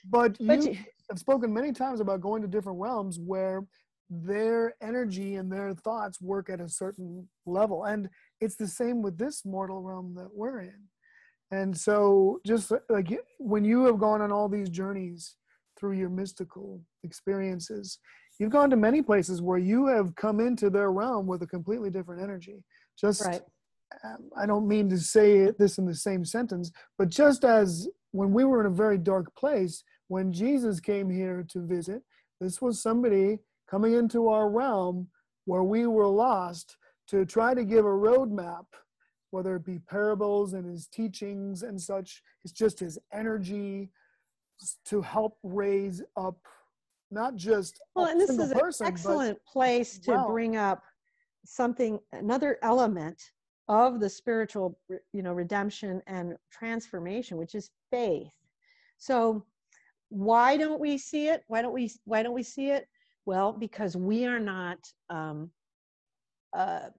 But, 0.10 0.36
but 0.40 0.64
you, 0.64 0.78
have 1.10 1.20
spoken 1.20 1.54
many 1.54 1.72
times 1.72 2.00
about 2.00 2.22
going 2.22 2.42
to 2.42 2.48
different 2.48 2.80
realms 2.80 3.20
where 3.20 3.68
their 4.22 4.76
energy 4.82 5.36
and 5.36 5.52
their 5.52 5.74
thoughts 5.74 6.22
work 6.22 6.50
at 6.50 6.62
a 6.62 6.70
certain 6.70 7.28
level. 7.46 7.86
And 7.86 8.10
it's 8.40 8.56
the 8.56 8.68
same 8.68 9.02
with 9.02 9.18
this 9.18 9.46
mortal 9.46 9.82
realm 9.82 10.14
that 10.16 10.30
we're 10.34 10.62
in. 10.62 10.84
And 11.52 11.78
so, 11.78 12.40
just 12.46 12.72
like 12.90 13.08
when 13.38 13.64
you 13.64 13.86
have 13.86 14.00
gone 14.00 14.22
on 14.22 14.32
all 14.32 14.50
these 14.50 14.70
journeys 14.70 15.36
through 15.78 15.94
your 15.94 16.10
mystical 16.10 16.82
experiences, 17.04 18.00
you've 18.40 18.52
gone 18.52 18.70
to 18.72 18.76
many 18.76 19.02
places 19.02 19.42
where 19.42 19.60
you 19.60 19.88
have 19.88 20.16
come 20.16 20.40
into 20.40 20.70
their 20.70 20.92
realm 20.92 21.28
with 21.28 21.44
a 21.44 21.48
completely 21.48 21.90
different 21.90 22.24
energy. 22.24 22.64
Just, 23.00 23.26
right. 23.26 23.42
um, 24.04 24.30
I 24.36 24.46
don't 24.46 24.68
mean 24.68 24.90
to 24.90 24.98
say 24.98 25.52
this 25.52 25.78
in 25.78 25.86
the 25.86 25.96
same 25.96 26.26
sentence, 26.26 26.72
but 26.98 27.10
just 27.10 27.44
as 27.44 27.88
when 28.12 28.32
we 28.32 28.46
were 28.46 28.62
in 28.62 28.72
a 28.72 28.76
very 28.76 28.98
dark 28.98 29.36
place, 29.36 29.84
when 30.08 30.34
Jesus 30.34 30.80
came 30.80 31.10
here 31.10 31.46
to 31.50 31.66
visit, 31.66 32.02
this 32.42 32.62
was 32.62 32.82
somebody 32.82 33.40
coming 33.74 33.94
into 33.94 34.28
our 34.28 34.52
realm 34.52 35.08
where 35.46 35.64
we 35.64 35.88
were 35.88 36.08
lost 36.08 36.78
to 37.08 37.26
try 37.26 37.56
to 37.56 37.64
give 37.64 37.86
a 37.86 37.90
roadmap, 37.90 38.66
whether 39.32 39.56
it 39.56 39.66
be 39.66 39.80
parables 39.90 40.54
and 40.54 40.64
his 40.64 40.86
teachings 40.86 41.64
and 41.64 41.82
such. 41.82 42.22
It's 42.44 42.54
just 42.54 42.80
his 42.80 43.00
energy 43.12 43.90
to 44.86 45.02
help 45.02 45.40
raise 45.42 46.04
up 46.16 46.38
not 47.10 47.36
just 47.36 47.82
well, 47.96 48.06
and 48.06 48.22
this 48.22 48.30
is 48.30 48.52
an 48.52 48.60
person, 48.60 48.86
excellent 48.86 49.40
place 49.44 49.98
to 50.00 50.12
well. 50.12 50.28
bring 50.28 50.56
up 50.56 50.84
something, 51.44 51.98
another 52.12 52.60
element 52.62 53.20
of 53.70 54.00
the 54.00 54.10
spiritual, 54.10 54.78
you 55.14 55.24
know, 55.24 55.34
redemption 55.34 56.00
and 56.06 56.36
transformation, 56.52 57.38
which 57.38 57.56
is 57.56 57.72
faith. 57.90 58.32
So, 59.00 59.44
why 60.10 60.58
don't 60.58 60.80
we 60.80 60.96
see 61.00 61.28
it? 61.28 61.44
Why 61.48 61.64
don't 61.64 61.74
we? 61.74 61.92
Why 62.06 62.22
don't 62.22 62.36
we 62.36 62.44
see 62.44 62.70
it? 62.70 62.88
Well, 63.26 63.54
because 63.54 63.96
we 63.96 64.26
are 64.26 64.40
not 64.40 64.78
um, 65.10 65.52
uh, 66.56 66.90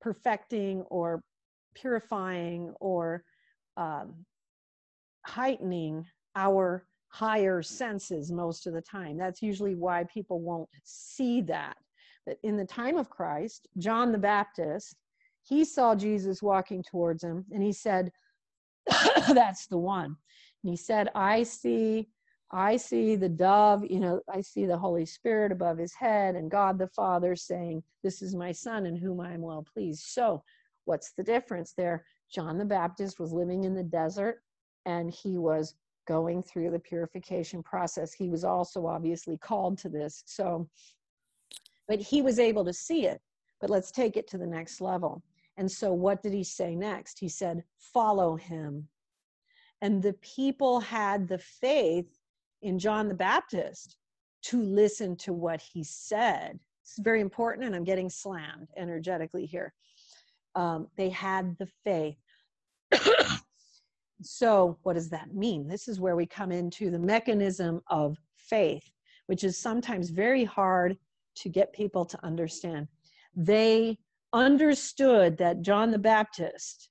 perfecting 0.00 0.82
or 0.82 1.22
purifying 1.74 2.74
or 2.80 3.24
um, 3.76 4.26
heightening 5.26 6.04
our 6.36 6.86
higher 7.08 7.62
senses 7.62 8.30
most 8.30 8.66
of 8.66 8.72
the 8.72 8.82
time. 8.82 9.16
That's 9.18 9.42
usually 9.42 9.74
why 9.74 10.04
people 10.04 10.40
won't 10.40 10.68
see 10.84 11.40
that. 11.42 11.76
But 12.26 12.38
in 12.42 12.56
the 12.56 12.64
time 12.64 12.96
of 12.96 13.10
Christ, 13.10 13.66
John 13.78 14.12
the 14.12 14.18
Baptist, 14.18 14.94
he 15.42 15.64
saw 15.64 15.94
Jesus 15.94 16.42
walking 16.42 16.82
towards 16.82 17.24
him 17.24 17.44
and 17.50 17.62
he 17.62 17.72
said, 17.72 18.12
That's 19.28 19.66
the 19.66 19.78
one. 19.78 20.16
And 20.62 20.70
he 20.70 20.76
said, 20.76 21.08
I 21.14 21.42
see. 21.42 22.08
I 22.52 22.76
see 22.76 23.14
the 23.14 23.28
dove, 23.28 23.84
you 23.88 24.00
know, 24.00 24.20
I 24.28 24.40
see 24.40 24.66
the 24.66 24.78
Holy 24.78 25.06
Spirit 25.06 25.52
above 25.52 25.78
his 25.78 25.94
head 25.94 26.34
and 26.34 26.50
God 26.50 26.78
the 26.78 26.88
Father 26.88 27.36
saying, 27.36 27.82
This 28.02 28.22
is 28.22 28.34
my 28.34 28.50
son 28.50 28.86
in 28.86 28.96
whom 28.96 29.20
I 29.20 29.32
am 29.32 29.42
well 29.42 29.62
pleased. 29.72 30.02
So, 30.06 30.42
what's 30.84 31.12
the 31.12 31.22
difference 31.22 31.74
there? 31.74 32.04
John 32.32 32.58
the 32.58 32.64
Baptist 32.64 33.20
was 33.20 33.32
living 33.32 33.64
in 33.64 33.74
the 33.74 33.84
desert 33.84 34.42
and 34.86 35.12
he 35.12 35.38
was 35.38 35.74
going 36.08 36.42
through 36.42 36.72
the 36.72 36.78
purification 36.78 37.62
process. 37.62 38.12
He 38.12 38.28
was 38.28 38.42
also 38.42 38.86
obviously 38.86 39.36
called 39.38 39.78
to 39.78 39.88
this. 39.88 40.24
So, 40.26 40.68
but 41.86 42.00
he 42.00 42.20
was 42.20 42.40
able 42.40 42.64
to 42.64 42.72
see 42.72 43.06
it. 43.06 43.20
But 43.60 43.70
let's 43.70 43.92
take 43.92 44.16
it 44.16 44.26
to 44.28 44.38
the 44.38 44.46
next 44.46 44.80
level. 44.80 45.22
And 45.56 45.70
so, 45.70 45.92
what 45.92 46.22
did 46.22 46.32
he 46.32 46.42
say 46.42 46.74
next? 46.74 47.20
He 47.20 47.28
said, 47.28 47.62
Follow 47.78 48.34
him. 48.34 48.88
And 49.82 50.02
the 50.02 50.14
people 50.14 50.80
had 50.80 51.28
the 51.28 51.38
faith 51.38 52.19
in 52.62 52.78
John 52.78 53.08
the 53.08 53.14
Baptist 53.14 53.96
to 54.42 54.62
listen 54.62 55.16
to 55.16 55.32
what 55.32 55.60
he 55.60 55.84
said. 55.84 56.58
It's 56.82 56.98
very 56.98 57.20
important, 57.20 57.66
and 57.66 57.76
I'm 57.76 57.84
getting 57.84 58.10
slammed 58.10 58.68
energetically 58.76 59.46
here. 59.46 59.72
Um, 60.54 60.88
they 60.96 61.10
had 61.10 61.56
the 61.58 61.68
faith. 61.84 62.16
so, 64.22 64.78
what 64.82 64.94
does 64.94 65.10
that 65.10 65.34
mean? 65.34 65.68
This 65.68 65.88
is 65.88 66.00
where 66.00 66.16
we 66.16 66.26
come 66.26 66.50
into 66.50 66.90
the 66.90 66.98
mechanism 66.98 67.80
of 67.88 68.18
faith, 68.36 68.90
which 69.26 69.44
is 69.44 69.56
sometimes 69.56 70.10
very 70.10 70.44
hard 70.44 70.96
to 71.36 71.48
get 71.48 71.72
people 71.72 72.04
to 72.04 72.24
understand. 72.24 72.88
They 73.36 73.98
understood 74.32 75.36
that 75.38 75.62
John 75.62 75.90
the 75.90 75.98
Baptist 75.98 76.88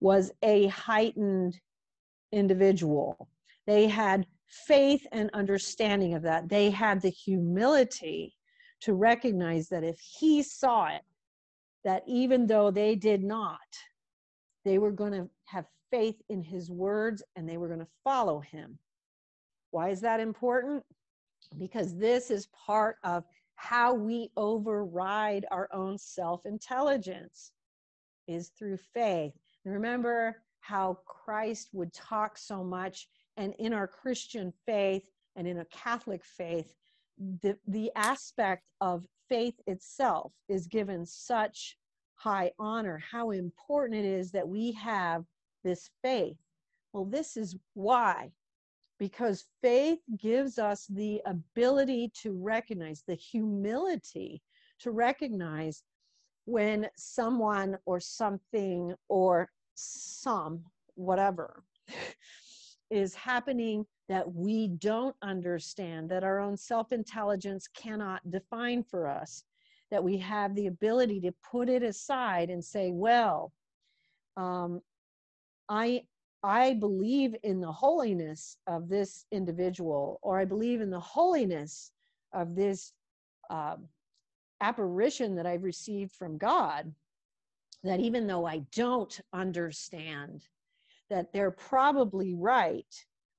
was 0.00 0.30
a 0.42 0.66
heightened 0.68 1.58
individual. 2.32 3.28
They 3.66 3.86
had 3.88 4.26
faith 4.48 5.06
and 5.12 5.30
understanding 5.32 6.14
of 6.14 6.22
that. 6.22 6.48
They 6.48 6.70
had 6.70 7.00
the 7.00 7.10
humility 7.10 8.34
to 8.80 8.94
recognize 8.94 9.68
that 9.68 9.84
if 9.84 9.98
he 9.98 10.42
saw 10.42 10.86
it, 10.86 11.02
that 11.84 12.02
even 12.06 12.46
though 12.46 12.70
they 12.70 12.94
did 12.94 13.22
not, 13.22 13.58
they 14.64 14.78
were 14.78 14.92
going 14.92 15.12
to 15.12 15.28
have 15.44 15.66
faith 15.90 16.16
in 16.28 16.42
his 16.42 16.70
words 16.70 17.22
and 17.36 17.48
they 17.48 17.56
were 17.56 17.68
going 17.68 17.80
to 17.80 17.86
follow 18.04 18.40
him. 18.40 18.78
Why 19.70 19.90
is 19.90 20.00
that 20.00 20.20
important? 20.20 20.84
Because 21.58 21.96
this 21.96 22.30
is 22.30 22.48
part 22.48 22.96
of 23.04 23.24
how 23.54 23.94
we 23.94 24.30
override 24.36 25.46
our 25.50 25.68
own 25.72 25.98
self 25.98 26.46
intelligence 26.46 27.52
is 28.26 28.50
through 28.58 28.76
faith. 28.76 29.32
And 29.64 29.74
remember 29.74 30.36
how 30.60 30.98
Christ 31.06 31.70
would 31.72 31.92
talk 31.92 32.38
so 32.38 32.62
much, 32.62 33.08
and 33.38 33.54
in 33.58 33.72
our 33.72 33.86
Christian 33.86 34.52
faith 34.66 35.08
and 35.36 35.46
in 35.46 35.60
a 35.60 35.64
Catholic 35.66 36.24
faith, 36.24 36.74
the, 37.40 37.56
the 37.66 37.90
aspect 37.94 38.64
of 38.80 39.06
faith 39.28 39.54
itself 39.66 40.32
is 40.48 40.66
given 40.66 41.06
such 41.06 41.76
high 42.16 42.50
honor, 42.58 43.00
how 43.10 43.30
important 43.30 44.04
it 44.04 44.04
is 44.04 44.32
that 44.32 44.46
we 44.46 44.72
have 44.72 45.24
this 45.62 45.88
faith. 46.02 46.36
Well, 46.92 47.04
this 47.04 47.36
is 47.36 47.56
why. 47.74 48.32
Because 48.98 49.46
faith 49.62 50.00
gives 50.16 50.58
us 50.58 50.86
the 50.86 51.22
ability 51.24 52.10
to 52.22 52.32
recognize, 52.32 53.04
the 53.06 53.14
humility 53.14 54.42
to 54.80 54.90
recognize 54.90 55.84
when 56.46 56.88
someone 56.96 57.78
or 57.86 58.00
something 58.00 58.94
or 59.08 59.48
some, 59.76 60.64
whatever, 60.94 61.62
is 62.90 63.14
happening 63.14 63.84
that 64.08 64.32
we 64.32 64.68
don't 64.68 65.14
understand, 65.22 66.08
that 66.10 66.24
our 66.24 66.40
own 66.40 66.56
self 66.56 66.92
intelligence 66.92 67.68
cannot 67.74 68.30
define 68.30 68.82
for 68.82 69.06
us, 69.06 69.44
that 69.90 70.02
we 70.02 70.16
have 70.18 70.54
the 70.54 70.66
ability 70.66 71.20
to 71.20 71.34
put 71.50 71.68
it 71.68 71.82
aside 71.82 72.50
and 72.50 72.64
say, 72.64 72.90
well, 72.90 73.52
um, 74.36 74.80
I 75.68 76.02
I 76.42 76.74
believe 76.74 77.34
in 77.42 77.60
the 77.60 77.72
holiness 77.72 78.56
of 78.66 78.88
this 78.88 79.26
individual, 79.32 80.20
or 80.22 80.38
I 80.38 80.44
believe 80.44 80.80
in 80.80 80.90
the 80.90 81.00
holiness 81.00 81.90
of 82.32 82.54
this 82.54 82.92
um, 83.50 83.88
apparition 84.60 85.34
that 85.36 85.46
I've 85.46 85.64
received 85.64 86.12
from 86.12 86.38
God. 86.38 86.92
That 87.84 88.00
even 88.00 88.26
though 88.26 88.46
I 88.46 88.62
don't 88.72 89.20
understand, 89.32 90.42
that 91.10 91.32
they're 91.32 91.50
probably 91.50 92.34
right, 92.34 92.94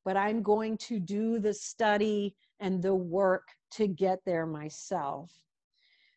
but 0.06 0.18
I'm 0.18 0.42
going 0.42 0.78
to 0.80 1.00
do 1.00 1.40
the 1.40 1.54
study 1.54 2.36
and 2.60 2.82
the 2.82 2.96
work 2.96 3.48
to 3.72 3.88
get 3.88 4.20
there 4.26 4.46
myself. 4.46 5.32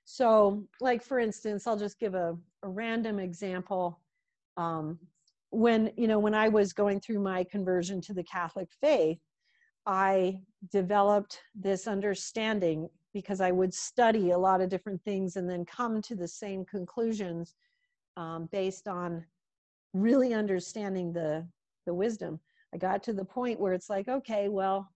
So, 0.05 0.67
like 0.81 1.03
for 1.03 1.19
instance, 1.19 1.67
I'll 1.67 1.77
just 1.77 1.99
give 1.99 2.15
a, 2.15 2.37
a 2.63 2.69
random 2.69 3.19
example. 3.19 4.01
Um, 4.57 4.99
when 5.51 5.93
you 5.97 6.09
know 6.09 6.19
when 6.19 6.35
I 6.35 6.49
was 6.49 6.73
going 6.73 7.01
through 7.01 7.21
my 7.21 7.45
conversion 7.45 8.01
to 8.03 8.15
the 8.15 8.25
Catholic 8.25 8.69
faith, 8.81 9.21
I 9.87 10.41
developed 10.71 11.41
this 11.55 11.87
understanding 11.87 12.89
because 13.13 13.41
I 13.41 13.51
would 13.51 13.75
study 13.75 14.31
a 14.31 14.39
lot 14.39 14.61
of 14.61 14.71
different 14.71 15.03
things 15.05 15.37
and 15.37 15.49
then 15.49 15.65
come 15.65 16.01
to 16.03 16.15
the 16.15 16.29
same 16.29 16.65
conclusions 16.65 17.55
um, 18.17 18.49
based 18.51 18.89
on 18.89 19.25
really 19.93 20.35
understanding 20.35 21.13
the 21.13 21.47
the 21.87 21.95
wisdom. 21.95 22.39
I 22.75 22.79
got 22.79 23.03
to 23.05 23.13
the 23.13 23.25
point 23.25 23.61
where 23.61 23.73
it's 23.73 23.91
like, 23.91 24.09
okay, 24.09 24.49
well, 24.49 24.89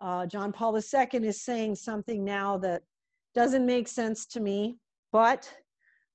uh, 0.00 0.26
John 0.26 0.52
Paul 0.52 0.76
II 0.76 1.26
is 1.26 1.40
saying 1.40 1.76
something 1.76 2.24
now 2.24 2.58
that 2.58 2.82
doesn't 3.34 3.64
make 3.64 3.88
sense 3.88 4.26
to 4.26 4.40
me, 4.40 4.76
but 5.12 5.50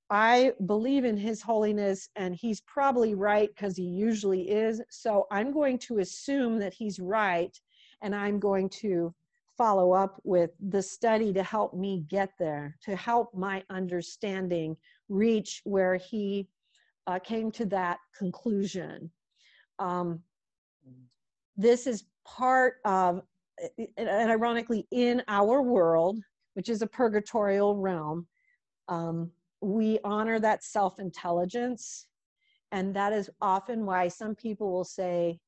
I 0.09 0.51
believe 0.65 1.05
in 1.05 1.15
his 1.15 1.41
holiness 1.41 2.09
and 2.17 2.35
he's 2.35 2.61
probably 2.61 3.15
right 3.15 3.49
because 3.55 3.77
he 3.77 3.83
usually 3.83 4.49
is. 4.49 4.81
So 4.89 5.25
I'm 5.31 5.53
going 5.53 5.79
to 5.79 5.99
assume 5.99 6.59
that 6.59 6.73
he's 6.73 6.99
right 6.99 7.57
and 8.01 8.13
I'm 8.13 8.39
going 8.39 8.69
to 8.81 9.13
follow 9.57 9.93
up 9.93 10.19
with 10.23 10.51
the 10.69 10.81
study 10.81 11.31
to 11.33 11.43
help 11.43 11.73
me 11.73 12.03
get 12.09 12.31
there, 12.37 12.75
to 12.83 12.95
help 12.95 13.33
my 13.33 13.63
understanding 13.69 14.75
reach 15.07 15.61
where 15.63 15.95
he 15.95 16.47
uh, 17.07 17.19
came 17.19 17.51
to 17.51 17.65
that 17.67 17.99
conclusion. 18.17 19.11
Um, 19.79 20.21
this 21.57 21.87
is 21.87 22.05
part 22.25 22.75
of, 22.85 23.21
and 23.97 24.09
ironically, 24.09 24.87
in 24.91 25.21
our 25.27 25.61
world, 25.61 26.19
which 26.53 26.69
is 26.69 26.81
a 26.81 26.87
purgatorial 26.87 27.77
realm, 27.77 28.27
um, 28.87 29.31
we 29.61 29.99
honor 30.03 30.39
that 30.39 30.63
self 30.63 30.99
intelligence. 30.99 32.07
And 32.71 32.95
that 32.95 33.13
is 33.13 33.29
often 33.41 33.85
why 33.85 34.07
some 34.07 34.33
people 34.33 34.71
will 34.71 34.85
say 34.85 35.39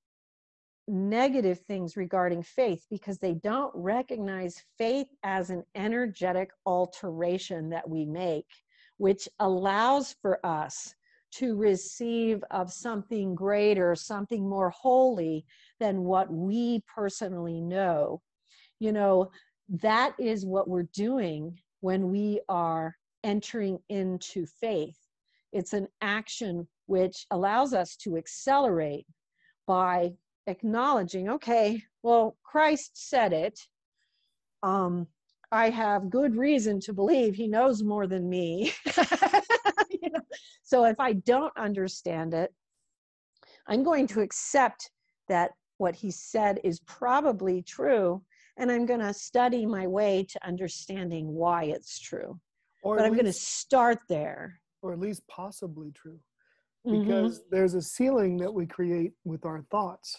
negative 0.88 1.62
things 1.62 1.96
regarding 1.96 2.44
faith 2.44 2.86
because 2.90 3.18
they 3.18 3.34
don't 3.36 3.72
recognize 3.74 4.62
faith 4.78 5.08
as 5.24 5.50
an 5.50 5.64
energetic 5.76 6.52
alteration 6.66 7.70
that 7.70 7.90
we 7.90 8.06
make, 8.06 8.48
which 8.98 9.30
allows 9.40 10.16
for 10.22 10.46
us 10.46 10.94
to 11.38 11.56
receive 11.56 12.44
of 12.52 12.72
something 12.72 13.36
greater, 13.36 13.96
something 13.96 14.48
more 14.48 14.70
holy 14.70 15.46
than 15.80 16.04
what 16.04 16.32
we 16.32 16.84
personally 16.94 17.60
know. 17.62 18.22
You 18.80 18.92
know, 18.92 19.32
that 19.70 20.14
is 20.20 20.46
what 20.46 20.68
we're 20.68 20.90
doing 20.94 21.58
when 21.82 22.10
we 22.10 22.40
are 22.50 22.96
entering 23.24 23.80
into 23.90 24.46
faith. 24.46 24.98
It's 25.52 25.74
an 25.74 25.88
action 26.02 26.68
which 26.86 27.26
allows 27.32 27.74
us 27.74 27.96
to 27.98 28.18
accelerate 28.18 29.06
by 29.66 30.12
acknowledging, 30.48 31.30
okay, 31.30 31.82
well, 32.02 32.38
Christ 32.44 32.92
said 32.94 33.34
it. 33.34 33.60
Um, 34.62 35.08
I 35.52 35.70
have 35.70 36.10
good 36.10 36.36
reason 36.36 36.80
to 36.82 36.94
believe 36.94 37.36
he 37.36 37.48
knows 37.48 37.84
more 37.84 38.08
than 38.08 38.28
me. 38.28 38.74
So 40.66 40.86
if 40.86 41.00
I 41.00 41.14
don't 41.14 41.56
understand 41.58 42.34
it, 42.34 42.52
I'm 43.68 43.84
going 43.84 44.08
to 44.08 44.22
accept 44.22 44.90
that 45.28 45.52
what 45.78 45.96
he 45.96 46.10
said 46.12 46.60
is 46.64 46.80
probably 46.82 47.62
true, 47.62 48.24
and 48.58 48.72
I'm 48.72 48.86
going 48.86 49.00
to 49.02 49.14
study 49.14 49.66
my 49.66 49.88
way 49.88 50.26
to 50.30 50.48
understanding 50.48 51.28
why 51.34 51.66
it's 51.66 52.00
true. 52.00 52.40
Or 52.84 52.98
but 52.98 53.06
I'm 53.06 53.14
going 53.14 53.26
to 53.26 53.34
start 53.34 54.00
there. 54.10 54.60
Or 54.82 54.94
at 54.94 55.00
least 55.00 55.28
possibly 55.28 55.92
true. 55.92 56.20
Mm-hmm. 56.86 57.02
Because 57.02 57.40
mm-hmm. 57.40 57.56
there's 57.56 57.74
a 57.74 57.82
ceiling 57.82 58.38
that 58.38 58.54
we 58.54 58.66
create 58.66 59.14
with 59.24 59.46
our 59.46 59.64
thoughts. 59.72 60.18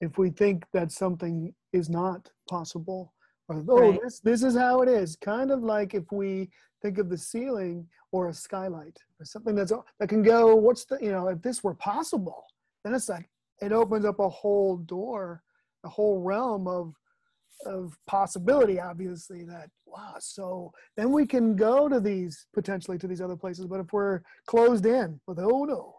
If 0.00 0.18
we 0.18 0.30
think 0.30 0.64
that 0.72 0.92
something 0.92 1.54
is 1.72 1.88
not 1.88 2.30
possible, 2.48 3.12
oh, 3.50 3.90
right. 3.90 4.00
this 4.02 4.20
this 4.20 4.42
is 4.42 4.56
how 4.56 4.82
it 4.82 4.88
is. 4.88 5.16
Kind 5.16 5.50
of 5.50 5.62
like 5.62 5.94
if 5.94 6.10
we 6.12 6.50
think 6.82 6.98
of 6.98 7.08
the 7.08 7.18
ceiling 7.18 7.86
or 8.12 8.28
a 8.28 8.34
skylight 8.34 8.96
or 9.18 9.24
something 9.24 9.54
that's 9.54 9.72
that 9.98 10.08
can 10.08 10.22
go. 10.22 10.54
What's 10.54 10.84
the 10.84 10.98
you 11.00 11.12
know 11.12 11.28
if 11.28 11.42
this 11.42 11.62
were 11.62 11.74
possible, 11.74 12.44
then 12.84 12.94
it's 12.94 13.08
like 13.08 13.28
it 13.60 13.72
opens 13.72 14.04
up 14.04 14.18
a 14.20 14.28
whole 14.28 14.78
door, 14.78 15.42
a 15.84 15.88
whole 15.88 16.20
realm 16.20 16.66
of 16.66 16.94
of 17.66 17.96
possibility. 18.06 18.80
Obviously, 18.80 19.44
that 19.44 19.70
wow. 19.86 20.14
So 20.18 20.72
then 20.96 21.12
we 21.12 21.26
can 21.26 21.56
go 21.56 21.88
to 21.88 22.00
these 22.00 22.46
potentially 22.54 22.98
to 22.98 23.06
these 23.06 23.20
other 23.20 23.36
places. 23.36 23.66
But 23.66 23.80
if 23.80 23.92
we're 23.92 24.20
closed 24.46 24.86
in 24.86 25.20
with 25.26 25.38
oh 25.38 25.64
no, 25.64 25.94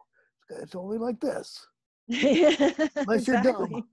it's 0.61 0.75
only 0.75 0.97
like 0.97 1.19
this. 1.19 1.67
Unless 2.09 3.27
you're 3.27 3.41
dumb. 3.41 3.87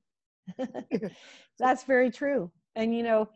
That's 1.58 1.84
very 1.84 2.10
true. 2.10 2.50
And 2.74 2.96
you 2.96 3.02
know, 3.02 3.28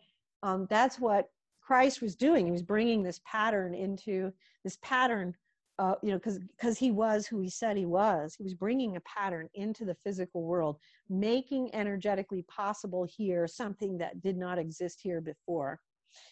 um, 0.42 0.66
that's 0.68 0.98
what 0.98 1.28
Christ 1.60 2.02
was 2.02 2.16
doing. 2.16 2.46
He 2.46 2.52
was 2.52 2.62
bringing 2.62 3.02
this 3.02 3.20
pattern 3.24 3.74
into 3.74 4.32
this 4.64 4.78
pattern, 4.82 5.34
uh, 5.78 5.94
you 6.02 6.10
know, 6.10 6.18
because 6.18 6.38
because 6.38 6.78
he 6.78 6.90
was 6.90 7.26
who 7.26 7.40
he 7.40 7.48
said 7.48 7.76
he 7.76 7.86
was. 7.86 8.34
He 8.34 8.42
was 8.42 8.54
bringing 8.54 8.96
a 8.96 9.00
pattern 9.00 9.48
into 9.54 9.84
the 9.84 9.96
physical 10.04 10.42
world, 10.42 10.78
making 11.08 11.74
energetically 11.74 12.42
possible 12.42 13.06
here 13.08 13.46
something 13.46 13.98
that 13.98 14.20
did 14.20 14.36
not 14.36 14.58
exist 14.58 15.00
here 15.02 15.20
before, 15.20 15.80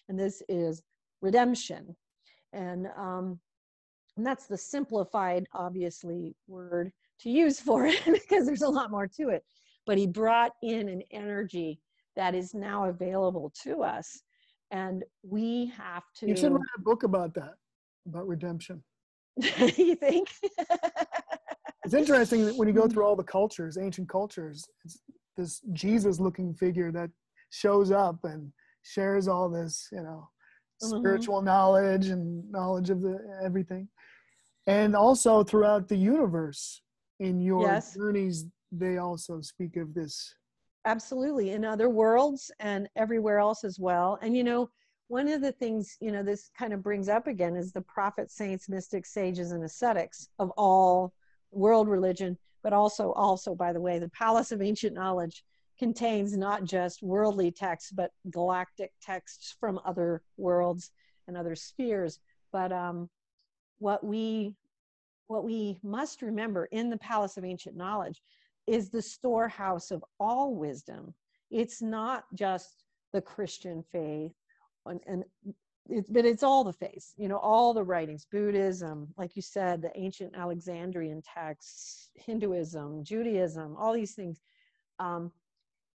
and 0.09 0.19
this 0.19 0.43
is 0.49 0.83
redemption, 1.23 1.97
and 2.53 2.89
um, 2.99 3.39
and 4.17 4.27
that's 4.27 4.47
the 4.47 4.59
simplified, 4.59 5.47
obviously, 5.55 6.35
word 6.49 6.93
to 7.21 7.31
use 7.31 7.61
for 7.61 7.87
it 7.87 8.03
because 8.05 8.47
there's 8.47 8.63
a 8.63 8.69
lot 8.69 8.91
more 8.91 9.07
to 9.07 9.29
it. 9.29 9.45
But 9.87 9.99
he 9.99 10.07
brought 10.07 10.53
in 10.63 10.89
an 10.89 11.03
energy 11.11 11.81
that 12.17 12.35
is 12.35 12.55
now 12.55 12.87
available 12.87 13.53
to 13.63 13.83
us 13.83 14.23
and 14.71 15.05
we 15.23 15.73
have 15.77 16.03
to 16.15 16.29
you 16.29 16.37
should 16.37 16.53
write 16.53 16.63
a 16.77 16.83
book 16.83 17.03
about 17.03 17.35
that 17.35 17.55
about 18.07 18.27
redemption 18.27 18.83
you 19.77 19.95
think 19.95 20.29
it's 21.85 21.95
interesting 21.95 22.45
that 22.45 22.57
when 22.57 22.69
you 22.69 22.75
go 22.75 22.87
through 22.87 23.05
all 23.05 23.17
the 23.17 23.23
cultures 23.23 23.79
ancient 23.79 24.09
cultures 24.09 24.65
it's 24.85 25.01
this 25.37 25.61
jesus 25.73 26.21
looking 26.21 26.55
figure 26.55 26.93
that 26.93 27.11
shows 27.51 27.91
up 27.91 28.19
and 28.25 28.53
shares 28.83 29.29
all 29.29 29.49
this 29.49 29.89
you 29.93 30.03
know 30.03 30.29
mm-hmm. 30.83 30.99
spiritual 30.99 31.43
knowledge 31.43 32.09
and 32.09 32.49
knowledge 32.51 32.91
of 32.91 33.01
the 33.01 33.19
everything 33.45 33.89
and 34.67 34.95
also 34.95 35.43
throughout 35.43 35.89
the 35.89 35.97
universe 35.97 36.83
in 37.21 37.41
your 37.41 37.63
yes. 37.63 37.95
journeys 37.95 38.47
they 38.73 38.99
also 38.99 39.41
speak 39.41 39.77
of 39.77 39.95
this 39.95 40.35
absolutely 40.85 41.51
in 41.51 41.65
other 41.65 41.89
worlds 41.89 42.51
and 42.59 42.89
everywhere 42.97 43.39
else 43.39 43.65
as 43.65 43.79
well 43.79 44.19
and 44.23 44.37
you 44.37 44.43
know 44.43 44.69
one 45.09 45.29
of 45.29 45.43
the 45.43 45.53
things 45.53 45.97
you 46.01 46.11
know 46.11 46.23
this 46.23 46.51
kind 46.57 46.73
of 46.73 46.83
brings 46.83 47.09
up 47.09 47.27
again 47.27 47.55
is 47.55 47.73
the 47.73 47.81
prophets 47.83 48.35
saints 48.35 48.69
mystics 48.69 49.13
sages 49.13 49.53
and 49.53 49.63
ascetics 49.63 50.29
of 50.39 50.51
all 50.57 51.13
world 51.51 51.89
religion 51.89 52.37
but 52.63 52.73
also 52.73 53.13
also 53.13 53.55
by 53.55 53.73
the 53.73 53.81
way 53.81 53.99
the 53.99 54.09
palace 54.11 54.53
of 54.53 54.63
ancient 54.63 54.95
knowledge 54.95 55.45
contains 55.79 56.37
not 56.37 56.65
just 56.65 57.03
worldly 57.03 57.51
texts 57.51 57.91
but 57.91 58.11
galactic 58.31 58.93
texts 59.03 59.55
from 59.61 59.81
other 59.85 60.23
worlds 60.37 60.93
and 61.27 61.37
other 61.37 61.55
spheres 61.55 62.21
but 62.53 62.73
um, 62.73 63.09
what 63.79 64.05
we 64.05 64.55
what 65.27 65.45
we 65.45 65.79
must 65.83 66.23
remember 66.23 66.67
in 66.67 66.91
the 66.91 66.99
palace 66.99 67.37
of 67.37 67.45
ancient 67.45 67.77
knowledge 67.77 68.21
is 68.77 68.89
the 68.91 69.03
storehouse 69.03 69.91
of 69.91 70.05
all 70.19 70.55
wisdom. 70.55 71.13
It's 71.51 71.83
not 71.83 72.25
just 72.35 72.85
the 73.13 73.21
Christian 73.21 73.83
faith, 73.91 74.33
and, 74.87 75.01
and 75.07 75.25
it, 75.89 76.07
but 76.09 76.25
it's 76.25 76.45
all 76.45 76.63
the 76.63 76.73
faiths, 76.73 77.15
you 77.17 77.29
know, 77.29 77.39
all 77.39 77.75
the 77.75 77.83
writings, 77.83 78.27
Buddhism, 78.31 79.09
like 79.17 79.35
you 79.35 79.43
said, 79.43 79.83
the 79.83 79.91
ancient 79.97 80.37
Alexandrian 80.37 81.21
texts, 81.23 82.11
Hinduism, 82.15 83.03
Judaism, 83.03 83.77
all 83.77 83.93
these 83.93 84.15
things. 84.15 84.41
Um, 85.01 85.33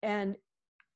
and 0.03 0.35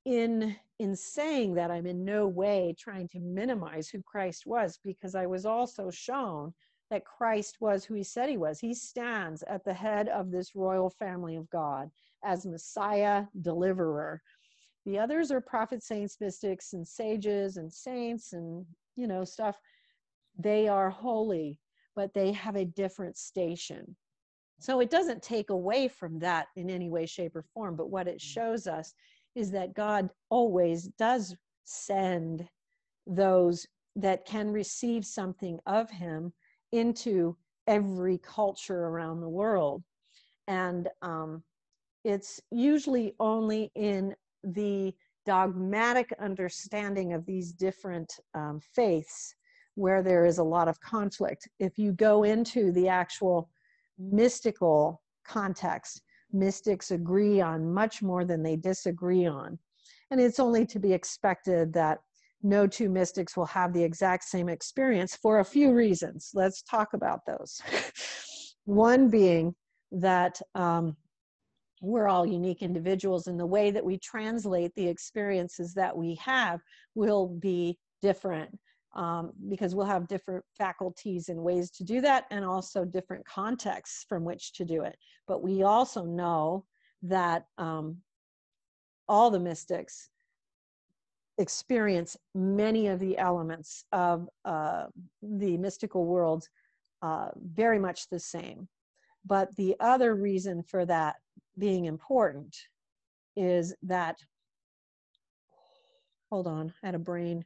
in 0.05 0.57
in 0.81 0.97
saying 0.97 1.55
that, 1.55 1.71
I'm 1.71 1.87
in 1.87 2.05
no 2.05 2.27
way 2.27 2.75
trying 2.79 3.09
to 3.09 3.21
minimize 3.21 3.89
who 3.89 4.03
Christ 4.03 4.47
was, 4.47 4.79
because 4.85 5.15
I 5.15 5.27
was 5.27 5.45
also 5.47 5.91
shown 5.91 6.53
that 6.91 7.05
Christ 7.05 7.59
was 7.61 7.85
who 7.85 7.95
he 7.95 8.03
said 8.03 8.29
he 8.29 8.37
was. 8.37 8.59
He 8.59 8.75
stands 8.75 9.43
at 9.45 9.65
the 9.65 9.75
head 9.75 10.09
of 10.09 10.31
this 10.31 10.55
royal 10.55 10.91
family 10.91 11.37
of 11.37 11.49
God 11.51 11.91
as 12.25 12.47
Messiah, 12.47 13.25
deliverer. 13.43 14.23
The 14.87 14.99
others 14.99 15.31
are 15.31 15.41
prophets, 15.41 15.87
saints, 15.87 16.17
mystics, 16.21 16.73
and 16.73 16.87
sages 16.87 17.59
and 17.59 17.71
saints 17.73 18.33
and, 18.33 18.65
you 18.97 19.07
know, 19.07 19.25
stuff. 19.25 19.59
They 20.39 20.67
are 20.69 20.89
holy, 20.89 21.61
but 21.95 22.15
they 22.15 22.33
have 22.33 22.57
a 22.57 22.65
different 22.65 23.19
station. 23.19 23.97
So 24.61 24.81
it 24.81 24.91
doesn't 24.91 25.23
take 25.23 25.51
away 25.51 25.89
from 25.89 26.19
that 26.21 26.47
in 26.57 26.71
any 26.71 26.89
way, 26.89 27.07
shape, 27.07 27.37
or 27.37 27.45
form. 27.55 27.77
But 27.77 27.91
what 27.91 28.09
it 28.09 28.21
shows 28.21 28.67
us 28.67 28.95
is 29.35 29.51
that 29.53 29.75
God 29.75 30.11
always 30.31 30.85
does 30.99 31.37
send 31.65 32.49
those 33.07 33.67
that 33.95 34.25
can 34.27 34.51
receive 34.51 35.05
something 35.05 35.59
of 35.67 35.91
Him 35.91 36.33
into 36.73 37.37
every 37.67 38.19
culture 38.19 38.87
around 38.87 39.21
the 39.21 39.29
world. 39.29 39.83
And 40.47 40.89
um, 41.03 41.43
it's 42.05 42.41
usually 42.51 43.15
only 43.21 43.71
in 43.75 44.15
the 44.43 44.95
dogmatic 45.27 46.13
understanding 46.21 47.13
of 47.13 47.27
these 47.27 47.53
different 47.53 48.11
um, 48.35 48.61
faiths 48.75 49.35
where 49.75 50.03
there 50.03 50.25
is 50.25 50.39
a 50.39 50.43
lot 50.43 50.69
of 50.69 50.81
conflict. 50.81 51.49
If 51.61 51.79
you 51.79 51.93
go 51.93 52.25
into 52.25 52.73
the 52.73 52.89
actual 52.89 53.51
mystical 53.99 55.03
context, 55.25 56.03
mystics 56.33 56.91
agree 56.91 57.41
on 57.41 57.73
much 57.73 58.03
more 58.03 58.25
than 58.25 58.43
they 58.43 58.57
disagree 58.57 59.27
on. 59.27 59.59
And 60.11 60.21
it's 60.21 60.41
only 60.41 60.65
to 60.67 60.79
be 60.79 60.93
expected 60.93 61.73
that 61.75 61.99
no 62.43 62.67
two 62.67 62.89
mystics 62.89 63.37
will 63.37 63.47
have 63.47 63.73
the 63.73 63.83
exact 63.83 64.25
same 64.25 64.49
experience 64.49 65.17
for 65.17 65.41
a 65.41 65.45
few 65.45 65.73
reasons. 65.73 66.31
Let's 66.35 66.63
talk 66.63 66.95
about 66.95 67.21
those. 67.27 67.61
One 68.65 69.09
being 69.09 69.55
that 69.91 70.41
um, 70.55 70.97
we're 71.81 72.09
all 72.09 72.27
unique 72.27 72.63
individuals, 72.63 73.27
and 73.27 73.39
the 73.39 73.47
way 73.47 73.71
that 73.71 73.85
we 73.85 73.99
translate 73.99 74.73
the 74.75 74.87
experiences 74.87 75.75
that 75.75 75.97
we 75.97 76.15
have 76.17 76.61
will 76.95 77.27
be 77.27 77.79
different 78.03 78.57
um, 78.95 79.33
because 79.49 79.75
we'll 79.75 79.87
have 79.87 80.09
different 80.09 80.45
faculties 80.57 81.29
and 81.29 81.39
ways 81.41 81.71
to 81.71 81.85
do 81.85 82.01
that, 82.01 82.25
and 82.31 82.45
also 82.45 82.85
different 82.85 83.25
contexts 83.27 84.05
from 84.09 84.25
which 84.25 84.53
to 84.55 84.65
do 84.65 84.83
it. 84.83 84.97
But 85.27 85.43
we 85.43 85.63
also 85.63 86.05
know 86.05 86.65
that 87.03 87.45
um, 87.59 87.99
all 89.09 89.31
the 89.31 89.41
mystics 89.41 90.09
experience 91.39 92.17
many 92.35 92.89
of 92.89 92.99
the 92.99 93.17
elements 93.17 93.85
of 93.93 94.29
uh, 94.45 94.87
the 95.23 95.57
mystical 95.57 96.05
world 96.05 96.49
uh, 97.03 97.29
very 97.37 97.79
much 97.79 98.09
the 98.09 98.19
same. 98.19 98.69
But 99.25 99.55
the 99.57 99.77
other 99.81 100.15
reason 100.15 100.63
for 100.63 100.85
that 100.87 101.17
being 101.59 101.85
important 101.85 102.57
is 103.37 103.75
that, 103.83 104.19
hold 106.31 106.47
on, 106.47 106.73
I 106.83 106.87
had 106.87 106.95
a 106.95 106.99
brain, 106.99 107.45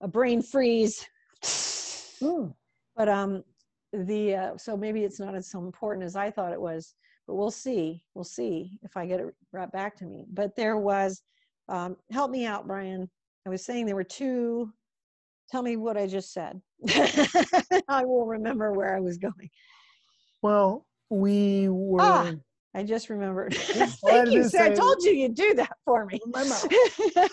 a 0.00 0.08
brain 0.08 0.42
freeze. 0.42 1.06
Mm. 1.44 2.54
But 2.96 3.08
um, 3.08 3.44
the 3.92 4.34
uh, 4.34 4.56
so 4.56 4.76
maybe 4.76 5.04
it's 5.04 5.20
not 5.20 5.34
as 5.36 5.54
important 5.54 6.04
as 6.04 6.16
I 6.16 6.30
thought 6.30 6.52
it 6.52 6.60
was, 6.60 6.94
but 7.26 7.36
we'll 7.36 7.50
see. 7.50 8.02
We'll 8.14 8.24
see 8.24 8.78
if 8.82 8.96
I 8.96 9.06
get 9.06 9.20
it 9.20 9.34
right 9.52 9.70
back 9.70 9.96
to 9.98 10.04
me. 10.06 10.26
But 10.32 10.56
there 10.56 10.76
was, 10.76 11.22
um, 11.68 11.96
help 12.10 12.30
me 12.30 12.46
out, 12.46 12.66
Brian. 12.66 13.08
I 13.48 13.50
was 13.50 13.64
saying 13.64 13.86
there 13.86 13.96
were 13.96 14.04
two. 14.04 14.70
Tell 15.50 15.62
me 15.62 15.76
what 15.78 15.96
I 15.96 16.06
just 16.06 16.34
said. 16.34 16.60
I 17.88 18.04
will 18.04 18.26
remember 18.26 18.74
where 18.74 18.94
I 18.94 19.00
was 19.00 19.16
going. 19.16 19.48
Well, 20.42 20.84
we 21.08 21.70
were. 21.70 21.98
Ah, 22.02 22.34
I 22.74 22.82
just 22.82 23.08
remembered. 23.08 23.54
Thank 24.06 24.32
you, 24.32 24.44
sir. 24.50 24.64
I 24.64 24.74
told 24.74 25.02
you 25.02 25.12
you'd 25.12 25.34
do 25.34 25.54
that 25.54 25.72
for 25.86 26.04
me. 26.04 26.20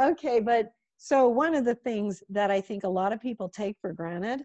Okay, 0.00 0.40
but 0.40 0.70
So, 0.96 1.28
one 1.28 1.54
of 1.54 1.64
the 1.64 1.76
things 1.76 2.20
that 2.30 2.50
I 2.50 2.60
think 2.60 2.82
a 2.82 2.88
lot 2.88 3.12
of 3.12 3.20
people 3.20 3.48
take 3.48 3.76
for 3.80 3.92
granted 3.92 4.42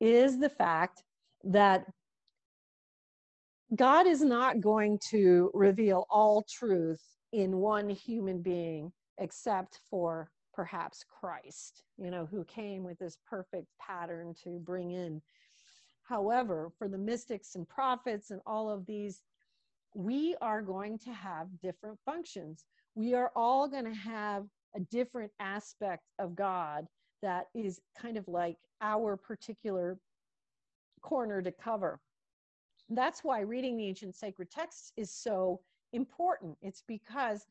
is 0.00 0.38
the 0.38 0.48
fact 0.48 1.02
that 1.44 1.84
God 3.76 4.06
is 4.06 4.22
not 4.22 4.62
going 4.62 4.98
to 5.10 5.50
reveal 5.52 6.06
all 6.08 6.46
truth 6.50 7.02
in 7.32 7.58
one 7.58 7.90
human 7.90 8.40
being 8.40 8.90
except 9.18 9.80
for 9.88 10.30
perhaps 10.52 11.04
Christ, 11.08 11.82
you 11.98 12.10
know, 12.10 12.26
who 12.26 12.44
came 12.44 12.84
with 12.84 12.98
this 12.98 13.18
perfect 13.28 13.66
pattern 13.80 14.34
to 14.44 14.60
bring 14.60 14.92
in. 14.92 15.20
However, 16.04 16.70
for 16.78 16.86
the 16.88 16.98
mystics 16.98 17.54
and 17.54 17.68
prophets 17.68 18.30
and 18.30 18.40
all 18.46 18.70
of 18.70 18.86
these, 18.86 19.22
we 19.94 20.36
are 20.40 20.62
going 20.62 20.98
to 20.98 21.12
have 21.12 21.48
different 21.62 21.98
functions. 22.04 22.64
We 22.94 23.14
are 23.14 23.32
all 23.34 23.68
going 23.68 23.84
to 23.86 23.94
have 23.94 24.44
a 24.76 24.80
different 24.80 25.32
aspect 25.40 26.04
of 26.18 26.36
God 26.36 26.86
that 27.22 27.46
is 27.54 27.80
kind 27.98 28.16
of 28.16 28.28
like 28.28 28.56
our 28.80 29.16
particular 29.16 29.98
corner 31.00 31.40
to 31.42 31.52
cover. 31.52 32.00
That's 32.90 33.24
why 33.24 33.40
reading 33.40 33.76
the 33.76 33.88
ancient 33.88 34.14
sacred 34.14 34.50
texts 34.50 34.92
is 34.96 35.10
so 35.10 35.60
important. 35.92 36.58
It's 36.60 36.82
because 36.86 37.46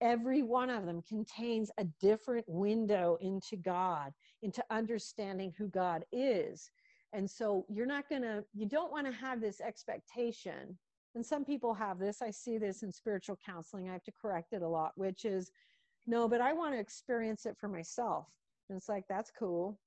every 0.00 0.42
one 0.42 0.70
of 0.70 0.86
them 0.86 1.02
contains 1.02 1.70
a 1.78 1.84
different 2.00 2.44
window 2.48 3.18
into 3.20 3.56
God, 3.56 4.12
into 4.42 4.64
understanding 4.70 5.52
who 5.56 5.68
God 5.68 6.04
is. 6.12 6.70
And 7.12 7.28
so 7.28 7.64
you're 7.68 7.86
not 7.86 8.08
going 8.08 8.22
to, 8.22 8.44
you 8.52 8.66
don't 8.66 8.92
want 8.92 9.06
to 9.06 9.12
have 9.12 9.40
this 9.40 9.60
expectation. 9.60 10.78
And 11.14 11.24
some 11.24 11.44
people 11.44 11.74
have 11.74 11.98
this. 11.98 12.20
I 12.22 12.30
see 12.30 12.58
this 12.58 12.82
in 12.82 12.92
spiritual 12.92 13.38
counseling. 13.44 13.88
I 13.88 13.92
have 13.92 14.04
to 14.04 14.12
correct 14.12 14.52
it 14.52 14.62
a 14.62 14.68
lot, 14.68 14.92
which 14.96 15.24
is, 15.24 15.50
no, 16.06 16.28
but 16.28 16.40
I 16.40 16.52
want 16.52 16.74
to 16.74 16.80
experience 16.80 17.46
it 17.46 17.56
for 17.58 17.68
myself. 17.68 18.26
And 18.68 18.76
it's 18.76 18.88
like, 18.88 19.04
that's 19.08 19.32
cool. 19.36 19.80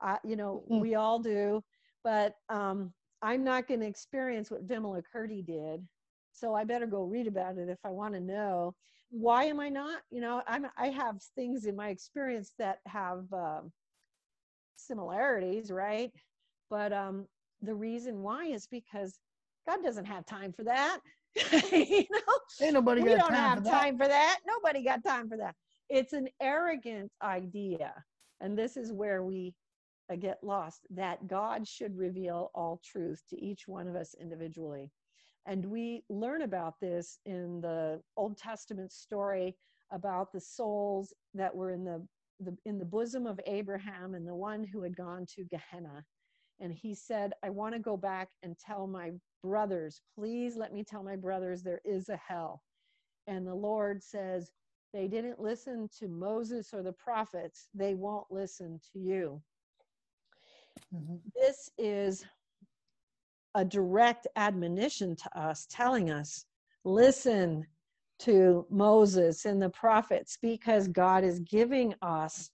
Uh, 0.00 0.16
you 0.24 0.36
know, 0.36 0.64
mm-hmm. 0.64 0.80
we 0.80 0.94
all 0.94 1.18
do. 1.18 1.62
But 2.02 2.34
um, 2.48 2.92
I'm 3.22 3.44
not 3.44 3.68
going 3.68 3.80
to 3.80 3.86
experience 3.86 4.50
what 4.50 4.66
Vimalakirti 4.66 5.46
did. 5.46 5.86
So 6.32 6.54
I 6.54 6.64
better 6.64 6.86
go 6.86 7.04
read 7.04 7.26
about 7.26 7.58
it 7.58 7.68
if 7.68 7.78
I 7.84 7.90
want 7.90 8.14
to 8.14 8.20
know 8.20 8.74
why 9.12 9.44
am 9.44 9.60
I 9.60 9.68
not? 9.68 10.00
You 10.10 10.22
know, 10.22 10.42
I'm 10.48 10.66
I 10.76 10.88
have 10.88 11.22
things 11.36 11.66
in 11.66 11.76
my 11.76 11.90
experience 11.90 12.52
that 12.58 12.78
have 12.86 13.30
um, 13.32 13.70
similarities, 14.76 15.70
right? 15.70 16.10
But 16.70 16.92
um, 16.94 17.26
the 17.60 17.74
reason 17.74 18.22
why 18.22 18.46
is 18.46 18.66
because 18.66 19.18
God 19.68 19.82
doesn't 19.82 20.06
have 20.06 20.24
time 20.24 20.52
for 20.52 20.64
that. 20.64 21.00
you 21.72 22.06
know, 22.10 22.34
Ain't 22.60 22.74
nobody 22.74 23.02
we 23.02 23.08
got 23.10 23.18
don't 23.18 23.28
time 23.28 23.34
have 23.34 23.62
for 23.62 23.70
time 23.70 23.98
for 23.98 24.08
that. 24.08 24.38
Nobody 24.46 24.82
got 24.82 25.04
time 25.04 25.28
for 25.28 25.36
that. 25.36 25.54
It's 25.90 26.14
an 26.14 26.28
arrogant 26.40 27.12
idea, 27.22 27.92
and 28.40 28.58
this 28.58 28.78
is 28.78 28.92
where 28.92 29.22
we 29.22 29.54
uh, 30.10 30.16
get 30.16 30.42
lost. 30.42 30.86
That 30.90 31.26
God 31.26 31.68
should 31.68 31.96
reveal 31.98 32.50
all 32.54 32.80
truth 32.82 33.22
to 33.28 33.44
each 33.44 33.68
one 33.68 33.88
of 33.88 33.94
us 33.94 34.14
individually. 34.18 34.90
And 35.46 35.66
we 35.66 36.04
learn 36.08 36.42
about 36.42 36.78
this 36.80 37.18
in 37.26 37.60
the 37.60 38.00
Old 38.16 38.36
Testament 38.36 38.92
story 38.92 39.56
about 39.90 40.32
the 40.32 40.40
souls 40.40 41.12
that 41.34 41.54
were 41.54 41.72
in 41.72 41.84
the, 41.84 42.06
the, 42.40 42.56
in 42.64 42.78
the 42.78 42.84
bosom 42.84 43.26
of 43.26 43.40
Abraham 43.46 44.14
and 44.14 44.26
the 44.26 44.34
one 44.34 44.64
who 44.64 44.82
had 44.82 44.96
gone 44.96 45.26
to 45.34 45.44
Gehenna. 45.44 46.04
And 46.60 46.72
he 46.72 46.94
said, 46.94 47.32
I 47.42 47.50
want 47.50 47.74
to 47.74 47.80
go 47.80 47.96
back 47.96 48.28
and 48.42 48.56
tell 48.58 48.86
my 48.86 49.10
brothers, 49.42 50.00
please 50.14 50.56
let 50.56 50.72
me 50.72 50.84
tell 50.84 51.02
my 51.02 51.16
brothers 51.16 51.62
there 51.62 51.80
is 51.84 52.08
a 52.08 52.16
hell. 52.16 52.62
And 53.26 53.46
the 53.46 53.54
Lord 53.54 54.02
says, 54.02 54.52
they 54.92 55.08
didn't 55.08 55.40
listen 55.40 55.88
to 55.98 56.06
Moses 56.06 56.72
or 56.72 56.82
the 56.82 56.92
prophets, 56.92 57.68
they 57.74 57.94
won't 57.94 58.26
listen 58.30 58.80
to 58.92 58.98
you. 58.98 59.42
Mm-hmm. 60.94 61.16
This 61.34 61.70
is 61.78 62.24
a 63.54 63.64
direct 63.64 64.26
admonition 64.36 65.16
to 65.16 65.38
us, 65.38 65.66
telling 65.70 66.10
us, 66.10 66.44
listen 66.84 67.66
to 68.20 68.66
Moses 68.70 69.44
and 69.44 69.60
the 69.60 69.70
prophets 69.70 70.38
because 70.40 70.88
God 70.88 71.24
is 71.24 71.40
giving 71.40 71.94
us 72.02 72.50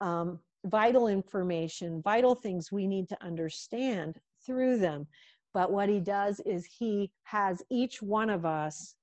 um, 0.00 0.38
vital 0.64 1.08
information, 1.08 2.02
vital 2.02 2.34
things 2.34 2.72
we 2.72 2.86
need 2.86 3.08
to 3.10 3.24
understand 3.24 4.18
through 4.44 4.78
them. 4.78 5.06
But 5.54 5.70
what 5.72 5.88
he 5.88 6.00
does 6.00 6.40
is 6.40 6.66
he 6.66 7.10
has 7.24 7.62
each 7.70 8.02
one 8.02 8.30
of 8.30 8.44
us 8.44 8.94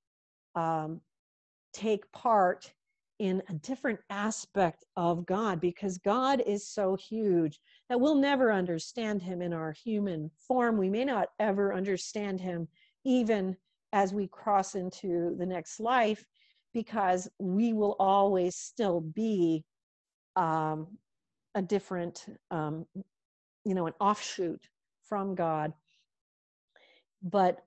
um, 0.55 1.01
take 1.73 2.11
part 2.11 2.71
in 3.19 3.41
a 3.49 3.53
different 3.53 3.99
aspect 4.09 4.83
of 4.95 5.25
God 5.25 5.61
because 5.61 5.97
God 5.99 6.41
is 6.45 6.67
so 6.67 6.95
huge 6.95 7.59
that 7.89 7.99
we'll 7.99 8.15
never 8.15 8.51
understand 8.51 9.21
him 9.21 9.41
in 9.41 9.53
our 9.53 9.71
human 9.71 10.31
form. 10.47 10.77
We 10.77 10.89
may 10.89 11.05
not 11.05 11.29
ever 11.39 11.73
understand 11.73 12.41
him 12.41 12.67
even 13.05 13.55
as 13.91 14.13
we 14.13 14.27
cross 14.27 14.75
into 14.75 15.35
the 15.37 15.45
next 15.45 15.79
life 15.79 16.25
because 16.73 17.29
we 17.39 17.73
will 17.73 17.95
always 17.99 18.55
still 18.55 19.01
be 19.01 19.63
um, 20.35 20.87
a 21.55 21.61
different, 21.61 22.25
um, 22.49 22.85
you 23.63 23.75
know, 23.75 23.85
an 23.85 23.93
offshoot 23.99 24.67
from 25.03 25.35
God. 25.35 25.73
But 27.21 27.59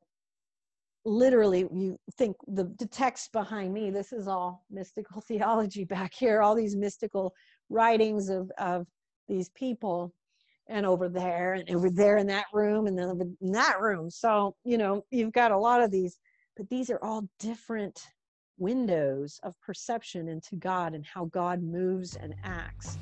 literally 1.07 1.61
you 1.73 1.97
think 2.19 2.37
the, 2.49 2.65
the 2.79 2.87
text 2.87 3.31
behind 3.33 3.73
me 3.73 3.91
this 3.91 4.13
is 4.13 4.27
all 4.27 4.65
mystical 4.71 5.21
theology 5.29 5.85
back 5.85 6.13
here 6.13 6.43
all 6.43 6.55
these 6.55 6.77
mystical 6.77 7.33
writings 7.71 8.29
of 8.29 8.51
of 8.59 8.87
these 9.29 9.49
people 9.51 10.13
and 10.69 10.85
over 10.85 11.09
there 11.09 11.55
and 11.55 11.71
over 11.71 11.91
there 11.91 12.17
in 12.17 12.27
that 12.27 12.47
room 12.53 12.87
and 12.87 12.99
then 12.99 13.37
in 13.41 13.53
that 13.53 13.81
room. 13.81 14.11
So 14.11 14.55
you 14.65 14.79
know 14.79 15.05
you've 15.11 15.33
got 15.33 15.53
a 15.53 15.59
lot 15.59 15.83
of 15.83 15.91
these 15.91 16.19
but 16.57 16.69
these 16.69 16.91
are 16.91 17.03
all 17.03 17.29
different 17.39 18.01
windows 18.59 19.39
of 19.43 19.55
perception 19.61 20.29
into 20.29 20.57
god 20.57 20.95
and 20.95 21.05
how 21.05 21.27
god 21.27 21.63
moves 21.63 22.17
and 22.17 22.35
acts 22.43 22.97